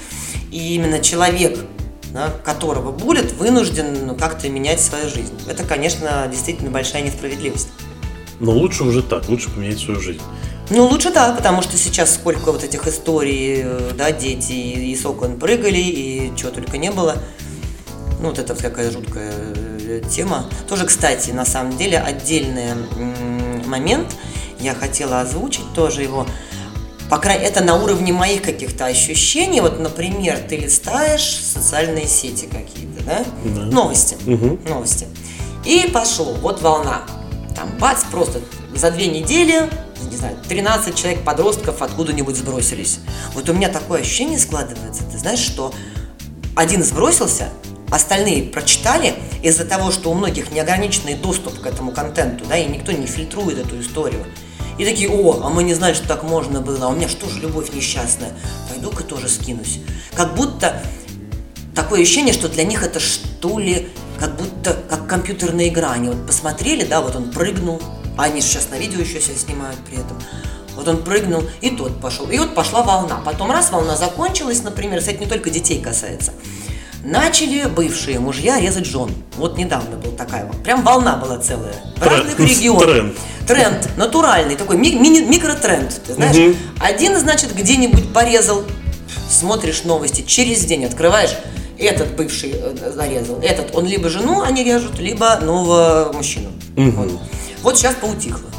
И 0.52 0.76
именно 0.76 1.00
человек, 1.00 1.60
да, 2.14 2.34
которого 2.44 2.92
булят, 2.92 3.34
вынужден 3.34 4.08
ну, 4.08 4.16
как-то 4.16 4.50
менять 4.50 4.82
свою 4.82 5.10
жизнь. 5.10 5.34
Это, 5.48 5.64
конечно, 5.64 6.28
действительно 6.32 6.72
большая 6.72 7.02
несправедливость. 7.02 7.70
Но 8.40 8.52
лучше 8.52 8.84
уже 8.84 9.02
так, 9.02 9.28
лучше 9.30 9.50
поменять 9.50 9.80
свою 9.80 10.00
жизнь. 10.00 10.22
Ну, 10.70 10.86
лучше 10.86 11.12
да, 11.12 11.32
потому 11.32 11.62
что 11.62 11.78
сейчас 11.78 12.14
сколько 12.14 12.52
вот 12.52 12.64
этих 12.64 12.88
историй, 12.88 13.64
да, 13.98 14.12
дети 14.12 14.52
и 14.52 14.96
с 14.96 15.06
окон 15.06 15.40
прыгали, 15.40 15.80
и 15.80 16.34
чего 16.36 16.52
только 16.52 16.78
не 16.78 16.92
было. 16.92 17.16
Ну, 18.20 18.30
вот 18.30 18.40
это 18.40 18.54
такая 18.54 18.92
жуткая 18.92 19.32
э, 19.32 19.67
тема. 20.10 20.46
Тоже, 20.68 20.86
кстати, 20.86 21.32
на 21.32 21.46
самом 21.46 21.78
деле, 21.78 22.00
отдельный 22.00 22.74
момент 23.66 24.16
я 24.60 24.74
хотела 24.74 25.22
озвучить, 25.22 25.74
тоже 25.74 26.04
его 26.04 26.26
по 27.10 27.20
крайней 27.20 27.46
это 27.46 27.64
на 27.64 27.76
уровне 27.76 28.12
моих 28.12 28.42
каких-то 28.42 28.86
ощущений. 28.86 29.62
Вот, 29.62 29.80
например, 29.80 30.40
ты 30.40 30.58
листаешь 30.58 31.42
социальные 31.42 32.08
сети 32.08 32.46
какие-то, 32.46 33.04
да? 33.04 33.26
да. 33.46 33.62
Новости. 33.62 34.18
Угу. 34.26 34.60
Новости. 34.68 35.08
И 35.64 35.90
пошло, 35.94 36.34
вот 36.42 36.62
волна. 36.62 37.04
Там 37.56 37.70
бац, 37.80 38.04
просто 38.12 38.42
за 38.76 38.92
две 38.92 39.08
недели, 39.08 39.70
не 40.10 40.18
знаю, 40.18 40.38
13 40.48 40.96
человек 40.96 41.24
подростков 41.24 41.82
откуда-нибудь 41.82 42.36
сбросились. 42.36 43.00
Вот 43.34 43.50
у 43.50 43.54
меня 43.54 43.70
такое 43.70 44.02
ощущение 44.02 44.38
складывается, 44.38 45.04
ты 45.12 45.18
знаешь, 45.18 45.40
что 45.40 45.74
один 46.56 46.84
сбросился, 46.84 47.50
остальные 47.90 48.44
прочитали 48.44 49.16
из-за 49.42 49.66
того, 49.66 49.92
что 49.92 50.12
у 50.12 50.14
многих 50.14 50.52
неограниченный 50.52 51.16
доступ 51.16 51.62
к 51.62 51.66
этому 51.66 51.92
контенту, 51.92 52.46
да, 52.48 52.58
и 52.58 52.66
никто 52.66 52.92
не 52.92 53.08
фильтрует 53.08 53.60
эту 53.60 53.80
историю. 53.80 54.26
И 54.78 54.86
такие, 54.86 55.10
о, 55.10 55.42
а 55.44 55.50
мы 55.50 55.64
не 55.64 55.74
знали, 55.74 55.94
что 55.94 56.08
так 56.08 56.24
можно 56.24 56.62
было, 56.62 56.86
а 56.86 56.90
у 56.90 56.96
меня 56.96 57.10
что 57.10 57.28
же 57.30 57.40
любовь 57.40 57.74
несчастная, 57.74 58.32
пойду-ка 58.70 59.04
тоже 59.04 59.28
скинусь. 59.28 59.80
Как 60.14 60.36
будто 60.36 60.82
такое 61.74 62.02
ощущение, 62.02 62.34
что 62.34 62.48
для 62.48 62.64
них 62.64 62.84
это 62.84 63.00
что 63.00 63.60
ли, 63.60 63.90
как 64.20 64.36
будто 64.36 64.78
как 64.90 65.08
компьютерная 65.08 65.68
игра. 65.68 65.92
Они 65.92 66.10
вот 66.10 66.28
посмотрели, 66.28 66.86
да, 66.86 67.02
вот 67.02 67.16
он 67.16 67.32
прыгнул, 67.32 67.82
а 68.18 68.24
они 68.24 68.42
сейчас 68.42 68.70
на 68.70 68.78
видео 68.78 69.00
еще 69.02 69.22
себя 69.22 69.36
снимают 69.36 69.78
при 69.88 69.98
этом. 69.98 70.22
Вот 70.76 70.88
он 70.88 71.04
прыгнул, 71.04 71.44
и 71.62 71.72
тот 71.72 72.00
пошел. 72.00 72.30
И 72.30 72.38
вот 72.38 72.54
пошла 72.54 72.84
волна. 72.84 73.20
Потом 73.26 73.52
раз 73.52 73.72
волна 73.72 73.96
закончилась, 73.96 74.62
например, 74.62 75.00
кстати, 75.00 75.18
не 75.18 75.26
только 75.26 75.50
детей 75.50 75.82
касается. 75.82 76.34
Начали 77.08 77.70
бывшие 77.70 78.20
мужья 78.20 78.60
резать 78.60 78.86
жен. 78.86 79.10
Вот 79.38 79.58
недавно 79.58 79.96
была 79.96 80.14
такая 80.18 80.46
вот. 80.46 80.62
Прям 80.62 80.84
волна 80.84 81.16
была 81.16 81.38
целая. 81.38 81.74
В 81.96 82.02
разных 82.06 82.38
регионах. 82.38 82.84
Тренд. 82.84 83.18
Тренд. 83.48 83.90
Натуральный. 83.96 84.58
Такой 84.58 84.76
ми- 84.76 84.94
мини- 84.94 85.26
микротренд. 85.26 86.02
Ты 86.06 86.14
знаешь? 86.16 86.36
Угу. 86.36 86.56
Один, 86.82 87.18
значит, 87.18 87.56
где-нибудь 87.56 88.12
порезал. 88.12 88.66
Смотришь 89.30 89.86
новости. 89.86 90.22
Через 90.28 90.66
день 90.66 90.84
открываешь. 90.84 91.34
Этот 91.78 92.14
бывший 92.18 92.52
э, 92.54 92.92
зарезал. 92.94 93.40
Этот. 93.42 93.74
Он 93.74 93.86
либо 93.86 94.10
жену 94.10 94.42
они 94.42 94.66
режут, 94.66 95.00
либо 95.00 95.38
нового 95.42 96.12
мужчину. 96.14 96.50
Угу. 96.76 96.92
Вот. 96.92 97.12
вот 97.62 97.78
сейчас 97.78 97.96
поутихло. 97.96 98.50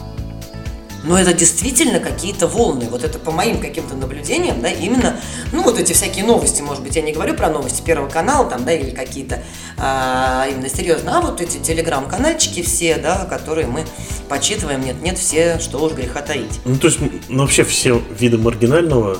Но 1.08 1.18
это 1.18 1.32
действительно 1.32 2.00
какие-то 2.00 2.46
волны. 2.46 2.86
Вот 2.90 3.02
это 3.02 3.18
по 3.18 3.30
моим 3.30 3.60
каким-то 3.60 3.96
наблюдениям, 3.96 4.60
да, 4.60 4.68
именно, 4.68 5.16
ну, 5.52 5.62
вот 5.62 5.78
эти 5.78 5.94
всякие 5.94 6.26
новости, 6.26 6.60
может 6.60 6.82
быть, 6.82 6.96
я 6.96 7.02
не 7.02 7.12
говорю 7.12 7.34
про 7.34 7.48
новости 7.48 7.80
Первого 7.80 8.10
канала, 8.10 8.48
там, 8.48 8.66
да, 8.66 8.74
или 8.74 8.90
какие-то 8.90 9.42
а, 9.78 10.46
именно 10.50 10.68
серьезно, 10.68 11.16
а 11.16 11.20
вот 11.22 11.40
эти 11.40 11.56
телеграм-канальчики 11.56 12.62
все, 12.62 12.96
да, 12.96 13.24
которые 13.24 13.66
мы 13.66 13.86
почитываем, 14.28 14.84
нет-нет, 14.84 15.16
все, 15.16 15.58
что 15.60 15.78
уж 15.78 15.92
греха 15.92 16.20
таить. 16.20 16.60
Ну, 16.66 16.76
то 16.76 16.88
есть, 16.88 16.98
ну, 17.28 17.40
вообще 17.40 17.64
все 17.64 18.02
виды 18.10 18.36
маргинального, 18.36 19.16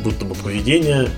будто 0.00 0.26
бы 0.26 0.34
поведения, 0.34 1.08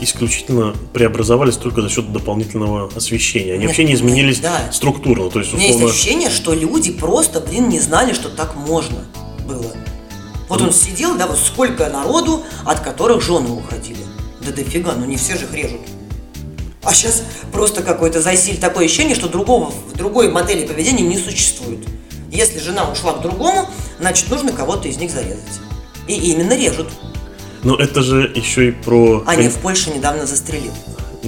исключительно 0.00 0.74
преобразовались 0.92 1.56
только 1.56 1.80
за 1.80 1.88
счет 1.88 2.12
дополнительного 2.12 2.90
освещения. 2.94 3.52
Они 3.52 3.60
нет, 3.60 3.68
вообще 3.68 3.84
не 3.84 3.94
изменились 3.94 4.42
нет, 4.42 4.52
да. 4.52 4.70
структурно. 4.70 5.30
То 5.30 5.38
есть, 5.38 5.54
условно... 5.54 5.56
У 5.56 5.78
меня 5.78 5.86
есть 5.86 5.94
ощущение, 5.94 6.28
что 6.28 6.52
люди 6.52 6.92
просто, 6.92 7.40
блин, 7.40 7.70
не 7.70 7.80
знали, 7.80 8.12
что 8.12 8.28
так 8.28 8.54
можно 8.54 8.98
было. 9.46 9.72
Вот 10.48 10.60
он 10.60 10.72
сидел, 10.72 11.16
да, 11.16 11.26
вот 11.26 11.38
сколько 11.38 11.88
народу, 11.88 12.44
от 12.64 12.80
которых 12.80 13.22
жены 13.22 13.50
уходили. 13.50 14.04
Да 14.44 14.52
дофига, 14.52 14.92
ну 14.92 15.04
не 15.04 15.16
все 15.16 15.36
же 15.36 15.44
их 15.44 15.52
режут. 15.52 15.80
А 16.82 16.94
сейчас 16.94 17.24
просто 17.50 17.82
какой-то 17.82 18.22
засиль 18.22 18.58
такое 18.58 18.86
ощущение, 18.86 19.16
что 19.16 19.28
другого, 19.28 19.70
в 19.70 19.96
другой 19.96 20.30
модели 20.30 20.66
поведения 20.66 21.02
не 21.02 21.18
существует. 21.18 21.80
Если 22.30 22.60
жена 22.60 22.88
ушла 22.88 23.14
к 23.14 23.22
другому, 23.22 23.68
значит 23.98 24.30
нужно 24.30 24.52
кого-то 24.52 24.86
из 24.86 24.96
них 24.98 25.10
зарезать. 25.10 25.42
И 26.06 26.14
именно 26.14 26.56
режут. 26.56 26.88
Но 27.64 27.74
это 27.74 28.02
же 28.02 28.30
еще 28.34 28.68
и 28.68 28.70
про... 28.70 29.24
А 29.26 29.34
не 29.34 29.48
в 29.48 29.56
Польше 29.56 29.90
недавно 29.90 30.26
застрелил. 30.26 30.72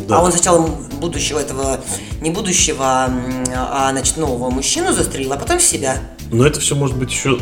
Да. 0.07 0.19
А 0.19 0.23
он 0.23 0.31
сначала 0.31 0.65
будущего 1.01 1.41
этого, 1.41 1.81
не 2.21 2.31
будущего, 2.31 3.11
а, 3.57 3.91
значит, 3.91 4.17
нового 4.17 4.51
мужчину 4.51 4.93
застрелил, 4.93 5.33
а 5.33 5.37
потом 5.37 5.59
себя. 5.59 5.97
Но 6.31 6.47
это 6.47 6.61
все 6.61 6.77
может 6.77 6.97
быть 6.97 7.11
еще 7.11 7.41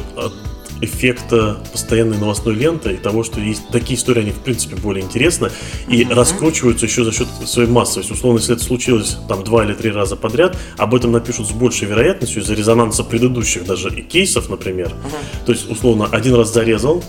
эффекта 0.80 1.58
постоянной 1.72 2.18
новостной 2.18 2.54
ленты 2.54 2.92
и 2.92 2.96
того, 2.96 3.24
что 3.24 3.40
есть 3.40 3.68
такие 3.68 3.98
истории, 3.98 4.22
они 4.22 4.30
в 4.30 4.38
принципе 4.40 4.76
более 4.76 5.04
интересны 5.04 5.50
и 5.88 6.02
mm-hmm. 6.02 6.14
раскручиваются 6.14 6.86
еще 6.86 7.04
за 7.04 7.12
счет 7.12 7.28
своей 7.44 7.68
массовости. 7.68 8.12
Условно, 8.12 8.38
если 8.38 8.54
это 8.54 8.64
случилось 8.64 9.18
там 9.28 9.44
два 9.44 9.64
или 9.64 9.74
три 9.74 9.90
раза 9.90 10.16
подряд, 10.16 10.56
об 10.76 10.94
этом 10.94 11.12
напишут 11.12 11.48
с 11.48 11.52
большей 11.52 11.88
вероятностью 11.88 12.42
из-за 12.42 12.54
резонанса 12.54 13.04
предыдущих 13.04 13.64
даже 13.64 13.88
и 13.88 14.02
кейсов, 14.02 14.48
например. 14.48 14.88
Mm-hmm. 14.88 15.46
То 15.46 15.52
есть, 15.52 15.70
условно, 15.70 16.08
один 16.10 16.34
раз 16.34 16.52
зарезал, 16.52 17.02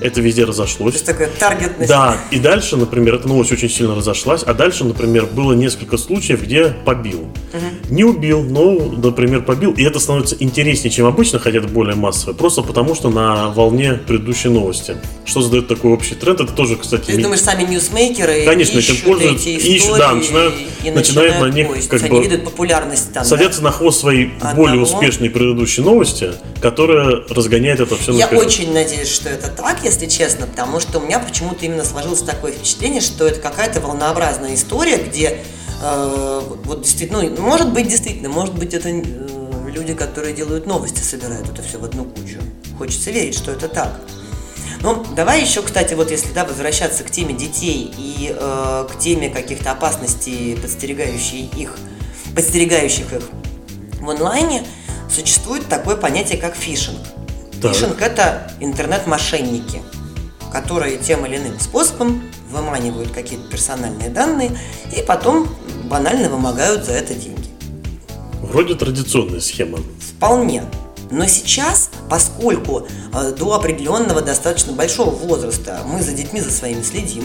это 0.00 0.20
везде 0.20 0.44
разошлось. 0.44 0.92
То 0.92 0.98
есть 0.98 1.06
такая 1.06 1.28
таргетность. 1.38 1.88
Да, 1.88 2.16
и 2.30 2.38
дальше, 2.38 2.76
например, 2.76 3.16
эта 3.16 3.28
новость 3.28 3.52
очень 3.52 3.68
сильно 3.68 3.94
разошлась, 3.94 4.42
а 4.44 4.54
дальше, 4.54 4.84
например, 4.84 5.26
было 5.26 5.52
несколько 5.52 5.96
случаев, 5.96 6.42
где 6.42 6.74
побил. 6.84 7.20
Угу. 7.20 7.94
Не 7.94 8.04
убил, 8.04 8.42
но, 8.42 8.74
например, 8.96 9.42
побил, 9.42 9.72
и 9.72 9.82
это 9.82 9.98
становится 9.98 10.36
интереснее, 10.38 10.90
чем 10.90 11.06
обычно, 11.06 11.38
хотя 11.38 11.58
это 11.58 11.68
более 11.68 11.94
массовое, 11.94 12.34
просто 12.34 12.62
потому 12.62 12.94
что 12.94 13.10
на 13.10 13.48
волне 13.48 13.94
предыдущей 13.94 14.48
новости. 14.48 14.96
Что 15.24 15.42
задает 15.42 15.68
такой 15.68 15.92
общий 15.92 16.14
тренд, 16.14 16.40
это 16.40 16.52
тоже, 16.52 16.76
кстати... 16.76 17.06
Ты 17.06 17.16
ми... 17.16 17.22
думаешь, 17.22 17.40
сами 17.40 17.64
ньюсмейкеры 17.64 18.44
Конечно, 18.44 18.78
этим 18.78 18.96
пользуются, 19.04 19.48
эти 19.48 19.66
ищут, 19.66 19.98
да, 19.98 20.12
начинают, 20.12 20.54
и 20.84 20.90
начинают, 20.90 21.40
на 21.40 21.46
них 21.46 21.68
поиск. 21.68 21.90
как 21.90 22.02
они 22.02 22.10
бы... 22.10 22.22
видят 22.22 22.44
популярность 22.44 23.12
там, 23.12 23.24
Садятся 23.24 23.60
да? 23.60 23.66
на 23.66 23.72
хвост 23.72 24.00
своей 24.00 24.32
Одного. 24.36 24.56
более 24.56 24.80
успешной 24.80 25.30
предыдущей 25.30 25.82
новости, 25.82 26.32
которая 26.60 27.22
разгоняет 27.28 27.80
это 27.80 27.96
все 27.96 28.12
Я 28.12 28.26
наперед. 28.26 28.46
очень 28.46 28.72
надеюсь, 28.72 29.08
что 29.08 29.28
это 29.28 29.48
так, 29.48 29.84
если 29.88 30.06
честно, 30.06 30.46
потому 30.46 30.80
что 30.80 30.98
у 30.98 31.02
меня 31.02 31.18
почему-то 31.18 31.64
именно 31.64 31.84
сложилось 31.84 32.20
такое 32.20 32.52
впечатление, 32.52 33.00
что 33.00 33.26
это 33.26 33.40
какая-то 33.40 33.80
волнообразная 33.80 34.54
история, 34.54 34.98
где 34.98 35.38
э, 35.82 36.42
вот 36.64 36.82
действительно, 36.82 37.22
ну, 37.22 37.42
может 37.42 37.72
быть, 37.72 37.88
действительно, 37.88 38.28
может 38.28 38.54
быть, 38.54 38.74
это 38.74 38.88
э, 38.88 39.02
люди, 39.66 39.94
которые 39.94 40.34
делают 40.34 40.66
новости, 40.66 41.00
собирают 41.00 41.48
это 41.48 41.62
все 41.62 41.78
в 41.78 41.84
одну 41.84 42.04
кучу. 42.04 42.38
Хочется 42.76 43.10
верить, 43.10 43.34
что 43.34 43.50
это 43.50 43.68
так. 43.68 44.00
Ну, 44.80 45.04
давай 45.16 45.40
еще, 45.40 45.62
кстати, 45.62 45.94
вот 45.94 46.10
если 46.10 46.32
да, 46.32 46.44
возвращаться 46.44 47.02
к 47.02 47.10
теме 47.10 47.34
детей 47.34 47.92
и 47.98 48.32
э, 48.38 48.88
к 48.90 48.98
теме 48.98 49.28
каких-то 49.28 49.72
опасностей, 49.72 50.56
подстерегающих 50.56 51.52
их, 51.56 51.76
подстерегающих 52.34 53.12
их 53.12 53.22
в 54.00 54.08
онлайне, 54.08 54.64
существует 55.10 55.66
такое 55.66 55.96
понятие, 55.96 56.38
как 56.38 56.54
фишинг. 56.54 57.00
Фишинг– 57.62 58.00
это 58.00 58.50
интернет-мошенники, 58.60 59.82
которые 60.52 60.98
тем 60.98 61.26
или 61.26 61.36
иным 61.36 61.58
способом 61.58 62.22
выманивают 62.50 63.10
какие-то 63.10 63.48
персональные 63.50 64.10
данные 64.10 64.56
и 64.96 65.02
потом 65.02 65.48
банально 65.84 66.28
вымогают 66.28 66.84
за 66.84 66.92
это 66.92 67.14
деньги. 67.14 67.48
Вроде 68.40 68.74
традиционная 68.74 69.40
схема. 69.40 69.78
Вполне. 70.00 70.64
Но 71.10 71.26
сейчас, 71.26 71.90
поскольку 72.08 72.86
э, 73.12 73.32
до 73.32 73.54
определенного 73.54 74.20
достаточно 74.20 74.72
большого 74.72 75.10
возраста 75.10 75.82
мы 75.86 76.02
за 76.02 76.12
детьми 76.12 76.40
за 76.40 76.50
своими 76.50 76.82
следим, 76.82 77.24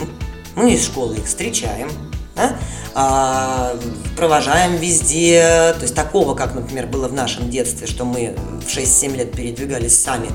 мы 0.56 0.72
из 0.72 0.84
школы 0.84 1.16
их 1.16 1.26
встречаем, 1.26 1.90
да? 2.34 2.56
а, 2.94 3.76
провожаем 4.16 4.76
везде, 4.76 5.74
то 5.74 5.82
есть 5.82 5.94
такого, 5.94 6.34
как, 6.34 6.54
например, 6.54 6.86
было 6.86 7.08
в 7.08 7.12
нашем 7.12 7.50
детстве, 7.50 7.86
что 7.86 8.04
мы 8.04 8.34
в 8.64 8.68
6-7 8.68 9.16
лет 9.16 9.32
передвигались 9.32 9.98
сами, 9.98 10.28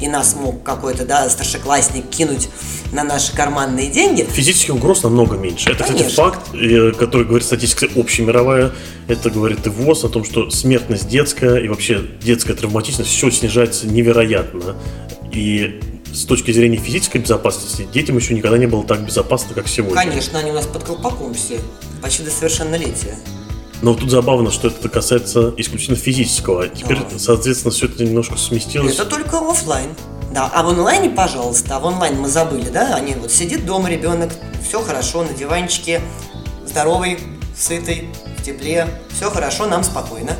и 0.00 0.06
нас 0.06 0.36
мог 0.36 0.62
какой-то, 0.62 1.04
да, 1.04 1.28
старшеклассник 1.28 2.08
кинуть 2.08 2.48
на 2.92 3.02
наши 3.02 3.34
карманные 3.34 3.88
деньги. 3.90 4.22
Физических 4.22 4.76
угроз 4.76 5.02
намного 5.02 5.36
меньше. 5.36 5.70
Это, 5.70 5.84
Конечно. 5.84 6.08
кстати, 6.08 6.14
факт, 6.14 6.54
э, 6.54 6.92
который 6.92 7.26
говорит 7.26 7.44
статистика 7.44 7.88
общемировая. 7.98 8.72
Это 9.08 9.30
говорит 9.30 9.66
и 9.66 9.70
ВОЗ 9.70 10.04
о 10.04 10.08
том, 10.08 10.24
что 10.24 10.50
смертность 10.50 11.08
детская 11.08 11.56
и 11.56 11.68
вообще 11.68 12.00
детская 12.22 12.54
травматичность 12.54 13.10
все 13.10 13.30
снижается 13.30 13.88
невероятно. 13.88 14.76
И 15.32 15.80
с 16.14 16.24
точки 16.24 16.52
зрения 16.52 16.78
физической 16.78 17.18
безопасности 17.18 17.86
детям 17.92 18.16
еще 18.16 18.34
никогда 18.34 18.56
не 18.56 18.66
было 18.66 18.84
так 18.84 19.04
безопасно, 19.04 19.54
как 19.54 19.66
сегодня. 19.66 19.96
Конечно, 19.96 20.38
они 20.38 20.52
у 20.52 20.54
нас 20.54 20.66
под 20.66 20.84
колпаком 20.84 21.34
все, 21.34 21.58
почти 22.00 22.22
до 22.22 22.30
совершеннолетия. 22.30 23.16
Но 23.82 23.94
тут 23.94 24.10
забавно, 24.10 24.50
что 24.50 24.68
это 24.68 24.88
касается 24.88 25.52
исключительно 25.56 25.96
физического. 25.96 26.68
Теперь, 26.68 26.98
да. 26.98 27.18
соответственно, 27.18 27.72
все 27.72 27.86
это 27.86 28.04
немножко 28.04 28.38
сместилось. 28.38 28.94
Это 28.94 29.04
только 29.04 29.38
офлайн. 29.38 29.90
Да, 30.32 30.50
а 30.52 30.62
в 30.62 30.68
онлайне, 30.68 31.10
пожалуйста, 31.10 31.76
а 31.76 31.80
в 31.80 31.84
онлайн 31.84 32.18
мы 32.18 32.28
забыли, 32.28 32.70
да? 32.70 32.94
Они 32.94 33.14
вот 33.14 33.30
сидит 33.30 33.66
дома 33.66 33.90
ребенок, 33.90 34.32
все 34.66 34.80
хорошо, 34.82 35.22
на 35.24 35.34
диванчике, 35.34 36.00
здоровый, 36.66 37.18
сытый, 37.56 38.08
в 38.38 38.42
тепле, 38.42 38.88
все 39.14 39.30
хорошо, 39.30 39.66
нам 39.66 39.84
спокойно. 39.84 40.36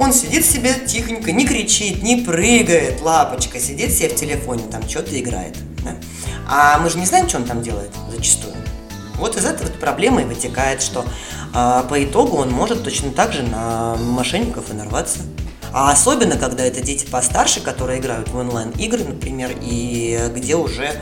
Он 0.00 0.14
сидит 0.14 0.46
себе 0.46 0.72
тихонько, 0.86 1.30
не 1.30 1.46
кричит, 1.46 2.02
не 2.02 2.16
прыгает, 2.16 3.02
лапочка, 3.02 3.60
сидит 3.60 3.92
себе 3.92 4.08
в 4.08 4.14
телефоне, 4.14 4.62
там 4.70 4.88
что-то 4.88 5.20
играет. 5.20 5.54
Да? 5.84 5.94
А 6.48 6.78
мы 6.78 6.88
же 6.88 6.98
не 6.98 7.04
знаем, 7.04 7.28
что 7.28 7.36
он 7.36 7.44
там 7.44 7.60
делает 7.60 7.90
зачастую. 8.10 8.54
Вот 9.16 9.36
из 9.36 9.44
этого 9.44 9.68
проблема 9.68 10.22
и 10.22 10.24
вытекает, 10.24 10.80
что 10.80 11.04
а, 11.52 11.82
по 11.82 12.02
итогу 12.02 12.38
он 12.38 12.50
может 12.50 12.82
точно 12.82 13.10
так 13.10 13.34
же 13.34 13.42
на 13.42 13.96
мошенников 13.96 14.70
и 14.70 14.72
нарваться. 14.72 15.18
А 15.70 15.92
особенно, 15.92 16.38
когда 16.38 16.64
это 16.64 16.80
дети 16.80 17.04
постарше, 17.04 17.60
которые 17.60 18.00
играют 18.00 18.30
в 18.30 18.36
онлайн-игры, 18.38 19.04
например, 19.04 19.50
и 19.60 20.18
где 20.34 20.56
уже 20.56 20.98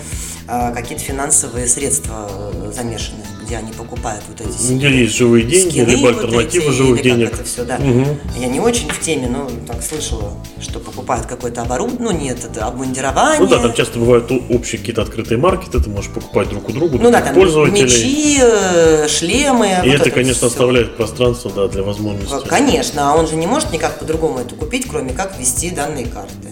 а, 0.49 0.73
какие-то 0.73 1.05
финансовые 1.05 1.69
средства 1.69 2.29
э, 2.29 2.73
замешаны 2.75 3.23
где 3.49 3.57
они 3.57 3.73
покупают 3.73 4.23
вот 4.29 4.41
эти 4.43 4.57
себе 4.57 4.77
Где 4.77 5.01
есть 5.05 5.17
живые 5.17 5.45
деньги, 5.45 5.71
скины, 5.71 5.89
либо 5.89 6.11
альтернатива 6.11 6.65
вот 6.65 6.71
эти, 6.71 6.77
живых 6.77 7.03
денег. 7.03 7.33
это 7.33 7.45
все, 7.45 7.65
да. 7.65 7.77
Угу. 7.77 8.19
Я 8.39 8.47
не 8.47 8.61
очень 8.61 8.91
в 8.91 9.01
теме, 9.01 9.27
но 9.27 9.51
так 9.67 9.83
слышала, 9.83 10.35
что 10.61 10.79
покупают 10.81 11.27
какое-то 11.27 11.63
оборудование, 11.63 12.13
ну 12.13 12.19
нет, 12.19 12.45
это 12.45 12.67
обмундирование. 12.67 13.41
Ну 13.41 13.47
да, 13.47 13.59
там 13.59 13.73
часто 13.73 13.99
бывают 13.99 14.31
общие 14.51 14.79
какие-то 14.79 15.01
открытые 15.01 15.39
маркеты, 15.39 15.81
ты 15.81 15.89
можешь 15.89 16.11
покупать 16.11 16.51
друг 16.51 16.69
у 16.69 16.73
друга, 16.73 16.99
ну 16.99 17.11
да, 17.11 17.23
там 17.23 17.35
пользователей. 17.35 17.85
мечи, 17.85 18.39
э, 18.43 19.09
шлемы. 19.09 19.67
И 19.67 19.89
вот 19.89 19.95
это, 19.95 20.03
это, 20.03 20.11
конечно, 20.11 20.35
все. 20.35 20.47
оставляет 20.49 20.97
пространство 20.97 21.51
да, 21.51 21.69
для 21.69 21.83
возможности. 21.83 22.47
Конечно, 22.47 23.13
а 23.13 23.17
он 23.17 23.27
же 23.27 23.37
не 23.37 23.47
может 23.47 23.73
никак 23.73 23.99
по-другому 23.99 24.41
это 24.41 24.55
купить, 24.57 24.87
кроме 24.87 25.15
как 25.15 25.39
ввести 25.39 25.71
данные 25.71 26.05
карты. 26.05 26.49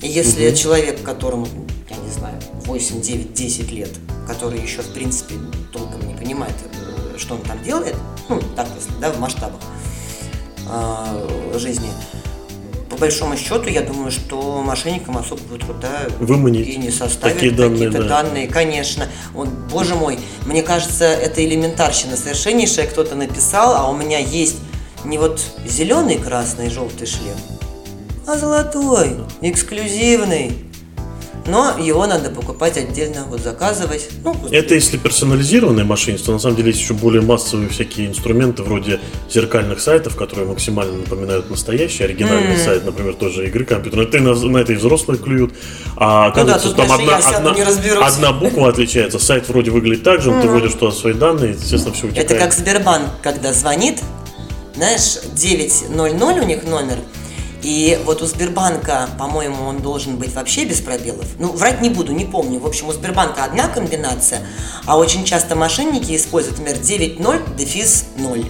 Если 0.00 0.48
угу. 0.48 0.56
человек, 0.56 1.02
которому, 1.02 1.46
я 1.90 1.96
не 1.96 2.10
знаю, 2.10 2.36
8, 2.64 3.02
9, 3.02 3.34
10 3.34 3.72
лет, 3.72 3.90
который 4.26 4.60
еще, 4.60 4.82
в 4.82 4.88
принципе, 4.88 5.34
толком 5.72 6.06
не 6.06 6.13
понимает, 6.24 6.54
э, 6.62 7.18
что 7.18 7.34
он 7.34 7.42
там 7.42 7.62
делает, 7.62 7.94
ну, 8.28 8.40
так, 8.56 8.66
если, 8.74 8.90
да, 9.00 9.10
в 9.10 9.20
масштабах 9.20 9.60
э, 10.68 11.58
жизни, 11.58 11.88
по 12.88 12.96
большому 12.96 13.36
счету, 13.36 13.68
я 13.68 13.82
думаю, 13.82 14.10
что 14.10 14.62
мошенникам 14.62 15.18
особого 15.18 15.58
труда 15.58 16.06
Выманить 16.18 16.66
и 16.66 16.76
не 16.76 16.90
составит 16.90 17.34
такие 17.34 17.52
данные, 17.52 17.86
какие-то 17.86 18.02
да. 18.02 18.22
данные, 18.22 18.46
конечно. 18.46 19.08
Вот, 19.32 19.48
боже 19.48 19.94
мой, 19.94 20.18
мне 20.46 20.62
кажется, 20.62 21.04
это 21.04 21.44
элементарщина 21.44 22.16
совершеннейшая, 22.16 22.86
кто-то 22.86 23.16
написал, 23.16 23.74
а 23.74 23.90
у 23.90 23.96
меня 23.96 24.18
есть 24.18 24.56
не 25.04 25.18
вот 25.18 25.40
зеленый, 25.66 26.18
красный, 26.18 26.70
желтый 26.70 27.06
шлем, 27.06 27.36
а 28.26 28.38
золотой, 28.38 29.16
эксклюзивный 29.42 30.63
но 31.46 31.76
его 31.78 32.06
надо 32.06 32.30
покупать 32.30 32.76
отдельно, 32.78 33.24
вот 33.28 33.40
заказывать. 33.40 34.08
Ну, 34.22 34.34
это 34.50 34.74
если 34.74 34.96
персонализированное 34.96 35.84
мошенничество, 35.84 36.32
на 36.32 36.38
самом 36.38 36.56
деле 36.56 36.68
есть 36.68 36.80
еще 36.80 36.94
более 36.94 37.22
массовые 37.22 37.68
всякие 37.68 38.08
инструменты 38.08 38.62
вроде 38.62 39.00
зеркальных 39.30 39.80
сайтов, 39.80 40.16
которые 40.16 40.48
максимально 40.48 40.98
напоминают 40.98 41.50
настоящий, 41.50 42.04
оригинальный 42.04 42.56
mm. 42.56 42.64
сайт, 42.64 42.84
например, 42.84 43.14
тоже 43.14 43.46
игры 43.46 43.64
компьютерные. 43.64 44.08
Это 44.08 44.20
на, 44.20 44.34
на 44.34 44.58
это 44.58 44.72
и 44.72 44.76
взрослые 44.76 45.18
клюют. 45.18 45.54
А 45.96 46.32
ну 46.34 46.44
да, 46.44 46.58
там 46.58 46.92
одна, 46.92 47.16
одна, 47.16 48.06
одна 48.06 48.32
буква 48.32 48.68
отличается. 48.68 49.18
Сайт 49.18 49.48
вроде 49.48 49.70
выглядит 49.70 50.02
так 50.02 50.22
же, 50.22 50.30
mm. 50.30 50.42
ты 50.42 50.48
вводишь 50.48 50.72
туда 50.72 50.92
свои 50.92 51.12
данные, 51.12 51.52
естественно, 51.52 51.94
все 51.94 52.06
утекает. 52.06 52.30
Это 52.30 52.40
как 52.40 52.52
Сбербанк, 52.52 53.08
когда 53.22 53.52
звонит, 53.52 54.00
знаешь, 54.74 55.18
900 55.34 55.90
у 55.90 56.44
них 56.44 56.64
номер, 56.64 56.98
и 57.64 57.98
вот 58.04 58.20
у 58.20 58.26
Сбербанка, 58.26 59.08
по-моему, 59.18 59.64
он 59.64 59.78
должен 59.78 60.16
быть 60.16 60.34
вообще 60.34 60.66
без 60.66 60.82
пробелов. 60.82 61.24
Ну, 61.38 61.50
врать 61.50 61.80
не 61.80 61.88
буду, 61.88 62.12
не 62.12 62.26
помню. 62.26 62.60
В 62.60 62.66
общем, 62.66 62.88
у 62.88 62.92
Сбербанка 62.92 63.44
одна 63.44 63.68
комбинация, 63.68 64.42
а 64.84 64.98
очень 64.98 65.24
часто 65.24 65.56
мошенники 65.56 66.14
используют, 66.14 66.58
например, 66.58 66.82
90 66.82 67.54
дефис 67.54 68.04
0. 68.18 68.44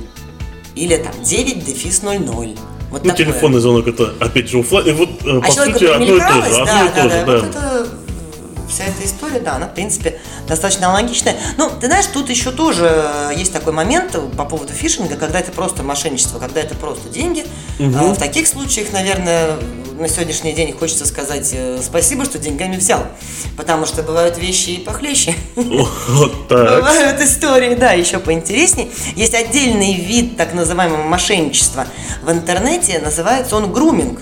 Или 0.74 0.96
там 0.96 1.12
9 1.22 1.64
дефис 1.64 2.02
00. 2.02 2.56
Вот 2.90 3.04
ну, 3.04 3.10
такое. 3.10 3.14
телефонный 3.14 3.60
звонок 3.60 3.86
это 3.86 4.14
опять 4.18 4.50
же 4.50 4.58
офлайн. 4.58 4.96
Вот, 4.96 5.08
э, 5.24 5.38
а 5.38 5.40
по 5.40 5.52
сути, 5.52 5.84
одно 5.84 6.16
и 6.16 6.18
то 6.18 6.42
же. 6.42 6.50
Да, 6.50 6.92
да, 6.96 7.08
да. 7.08 7.08
да. 7.08 7.24
Вот 7.24 7.44
это 7.44 7.88
вся 8.68 8.84
эта 8.84 9.04
история, 9.04 9.38
да, 9.38 9.56
она, 9.56 9.66
в 9.68 9.74
принципе, 9.74 10.20
достаточно 10.46 10.88
аналогичная. 10.88 11.36
Ну, 11.56 11.70
ты 11.80 11.86
знаешь, 11.86 12.06
тут 12.06 12.30
еще 12.30 12.50
тоже 12.50 13.32
есть 13.36 13.52
такой 13.52 13.72
момент 13.72 14.16
по 14.36 14.44
поводу 14.44 14.72
фишинга, 14.72 15.16
когда 15.16 15.40
это 15.40 15.52
просто 15.52 15.82
мошенничество, 15.82 16.38
когда 16.38 16.60
это 16.60 16.74
просто 16.74 17.08
деньги. 17.08 17.44
Угу. 17.78 18.14
В 18.14 18.16
таких 18.16 18.46
случаях, 18.46 18.92
наверное, 18.92 19.56
на 19.98 20.08
сегодняшний 20.08 20.52
день 20.52 20.72
хочется 20.72 21.06
сказать 21.06 21.50
э, 21.52 21.78
спасибо, 21.82 22.24
что 22.24 22.38
деньгами 22.38 22.76
взял. 22.76 23.06
Потому 23.56 23.86
что 23.86 24.02
бывают 24.02 24.38
вещи 24.38 24.70
и 24.70 24.78
похлеще. 24.78 25.34
Вот 25.54 26.48
так. 26.48 26.76
Бывают 26.76 27.20
истории, 27.20 27.74
да, 27.74 27.92
еще 27.92 28.18
поинтереснее. 28.18 28.88
Есть 29.16 29.34
отдельный 29.34 29.94
вид 29.94 30.36
так 30.36 30.54
называемого 30.54 31.02
мошенничества 31.02 31.86
в 32.22 32.30
интернете, 32.30 32.98
называется 32.98 33.56
он 33.56 33.72
груминг. 33.72 34.20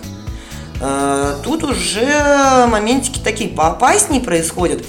Э, 0.80 1.36
тут 1.42 1.64
уже 1.64 2.66
моментики 2.66 3.18
такие 3.18 3.50
поопаснее 3.50 4.20
происходят. 4.20 4.84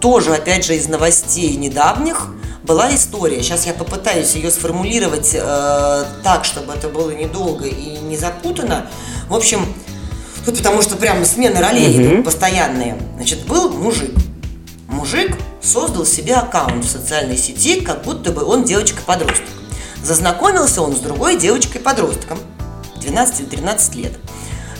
Тоже, 0.00 0.34
опять 0.34 0.64
же, 0.64 0.74
из 0.76 0.88
новостей 0.88 1.54
недавних 1.56 2.28
была 2.62 2.94
история. 2.94 3.42
Сейчас 3.42 3.66
я 3.66 3.74
попытаюсь 3.74 4.34
ее 4.34 4.50
сформулировать 4.50 5.30
э, 5.34 6.04
так, 6.22 6.44
чтобы 6.44 6.72
это 6.72 6.88
было 6.88 7.10
недолго 7.10 7.66
и 7.66 7.98
не 7.98 8.16
запутано. 8.16 8.86
В 9.28 9.34
общем, 9.34 9.66
тут 10.46 10.56
потому 10.56 10.80
что 10.80 10.96
прям 10.96 11.24
смены 11.24 11.60
ролей 11.60 11.86
mm-hmm. 11.86 12.12
идут 12.14 12.24
постоянные. 12.24 12.96
Значит, 13.16 13.46
был 13.46 13.70
мужик. 13.70 14.12
Мужик 14.88 15.36
создал 15.62 16.06
себе 16.06 16.34
аккаунт 16.34 16.84
в 16.84 16.90
социальной 16.90 17.36
сети, 17.36 17.80
как 17.80 18.02
будто 18.02 18.32
бы 18.32 18.42
он 18.42 18.64
девочка-подросток. 18.64 19.44
Зазнакомился 20.02 20.80
он 20.80 20.96
с 20.96 21.00
другой 21.00 21.36
девочкой-подростком, 21.36 22.38
12 23.00 23.40
или 23.40 23.46
13 23.46 23.94
лет 23.96 24.12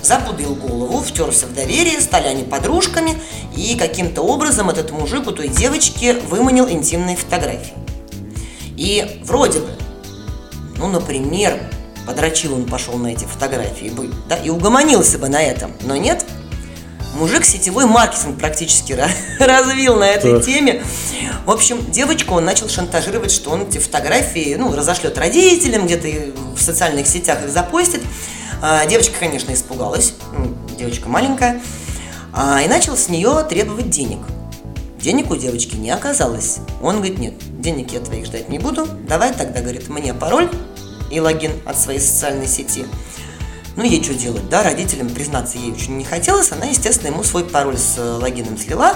запудил 0.02 0.54
голову, 0.54 1.00
втерся 1.00 1.46
в 1.46 1.54
доверие, 1.54 2.00
стали 2.00 2.28
они 2.28 2.44
подружками, 2.44 3.20
и 3.56 3.76
каким-то 3.76 4.22
образом 4.22 4.70
этот 4.70 4.90
мужик 4.90 5.26
у 5.26 5.32
той 5.32 5.48
девочки 5.48 6.16
выманил 6.28 6.68
интимные 6.68 7.16
фотографии. 7.16 7.74
И 8.76 9.20
вроде 9.24 9.60
бы, 9.60 9.68
ну, 10.76 10.88
например, 10.88 11.60
подрочил 12.06 12.54
он 12.54 12.64
пошел 12.64 12.94
на 12.94 13.08
эти 13.08 13.24
фотографии 13.24 13.90
бы, 13.90 14.10
да, 14.28 14.36
и 14.36 14.48
угомонился 14.48 15.18
бы 15.18 15.28
на 15.28 15.42
этом, 15.42 15.72
но 15.82 15.96
нет, 15.96 16.24
мужик 17.20 17.44
сетевой 17.44 17.85
маркетинг 17.85 18.38
практически 18.38 18.94
развил 19.38 19.96
на 19.96 20.09
этой 20.09 20.37
так. 20.37 20.44
теме. 20.44 20.83
В 21.44 21.50
общем, 21.50 21.90
девочку 21.90 22.35
он 22.35 22.46
начал 22.46 22.68
шантажировать, 22.68 23.30
что 23.30 23.50
он 23.50 23.62
эти 23.62 23.78
фотографии, 23.78 24.56
ну, 24.59 24.74
разошлет 24.74 25.16
родителям, 25.18 25.87
где-то 25.87 26.09
в 26.56 26.61
социальных 26.61 27.06
сетях 27.06 27.44
их 27.44 27.50
запостит. 27.50 28.00
А, 28.62 28.87
девочка, 28.87 29.14
конечно, 29.20 29.52
испугалась, 29.52 30.14
ну, 30.37 30.54
девочка 30.78 31.09
маленькая, 31.09 31.61
а, 32.33 32.62
и 32.62 32.68
начал 32.68 32.96
с 32.96 33.09
нее 33.09 33.46
требовать 33.48 33.90
денег. 33.90 34.20
Денег 34.98 35.30
у 35.30 35.37
девочки 35.37 35.76
не 35.76 35.90
оказалось. 35.90 36.59
Он 36.83 36.96
говорит, 36.96 37.18
нет, 37.18 37.35
денег 37.61 37.92
я 37.92 38.00
твоих 38.00 38.26
ждать 38.26 38.48
не 38.48 38.59
буду, 38.59 38.87
давай 39.09 39.33
тогда, 39.33 39.61
говорит, 39.61 39.88
мне 39.88 40.12
пароль 40.12 40.50
и 41.11 41.20
логин 41.20 41.52
от 41.66 41.78
своей 41.78 42.00
социальной 42.00 42.46
сети. 42.46 42.87
Ну, 43.80 43.86
ей 43.86 44.04
что 44.04 44.12
делать, 44.12 44.46
да, 44.50 44.62
родителям 44.62 45.08
признаться 45.08 45.56
ей 45.56 45.72
очень 45.72 45.96
не 45.96 46.04
хотелось, 46.04 46.52
она, 46.52 46.66
естественно, 46.66 47.14
ему 47.14 47.24
свой 47.24 47.44
пароль 47.44 47.78
с 47.78 47.96
э, 47.96 48.18
логином 48.20 48.58
слила, 48.58 48.94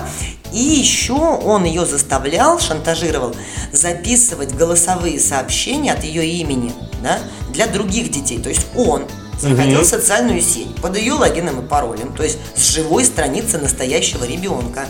и 0.53 0.59
еще 0.59 1.15
он 1.15 1.65
ее 1.65 1.87
заставлял, 1.87 2.61
шантажировал, 2.61 3.35
записывать 3.73 4.53
голосовые 4.55 5.19
сообщения 5.21 5.91
от 5.95 6.05
ее 6.05 6.27
имени, 6.27 6.71
да, 7.03 7.19
для 7.49 7.67
других 7.67 8.11
детей, 8.11 8.39
то 8.39 8.51
есть 8.51 8.67
он 8.77 9.07
заходил 9.41 9.79
угу. 9.79 9.87
в 9.87 9.89
социальную 9.89 10.43
сеть 10.43 10.75
под 10.83 10.99
ее 10.99 11.15
логином 11.15 11.65
и 11.65 11.67
паролем, 11.67 12.13
то 12.15 12.23
есть 12.23 12.37
с 12.55 12.69
живой 12.69 13.07
страницы 13.07 13.57
настоящего 13.57 14.25
ребенка. 14.25 14.87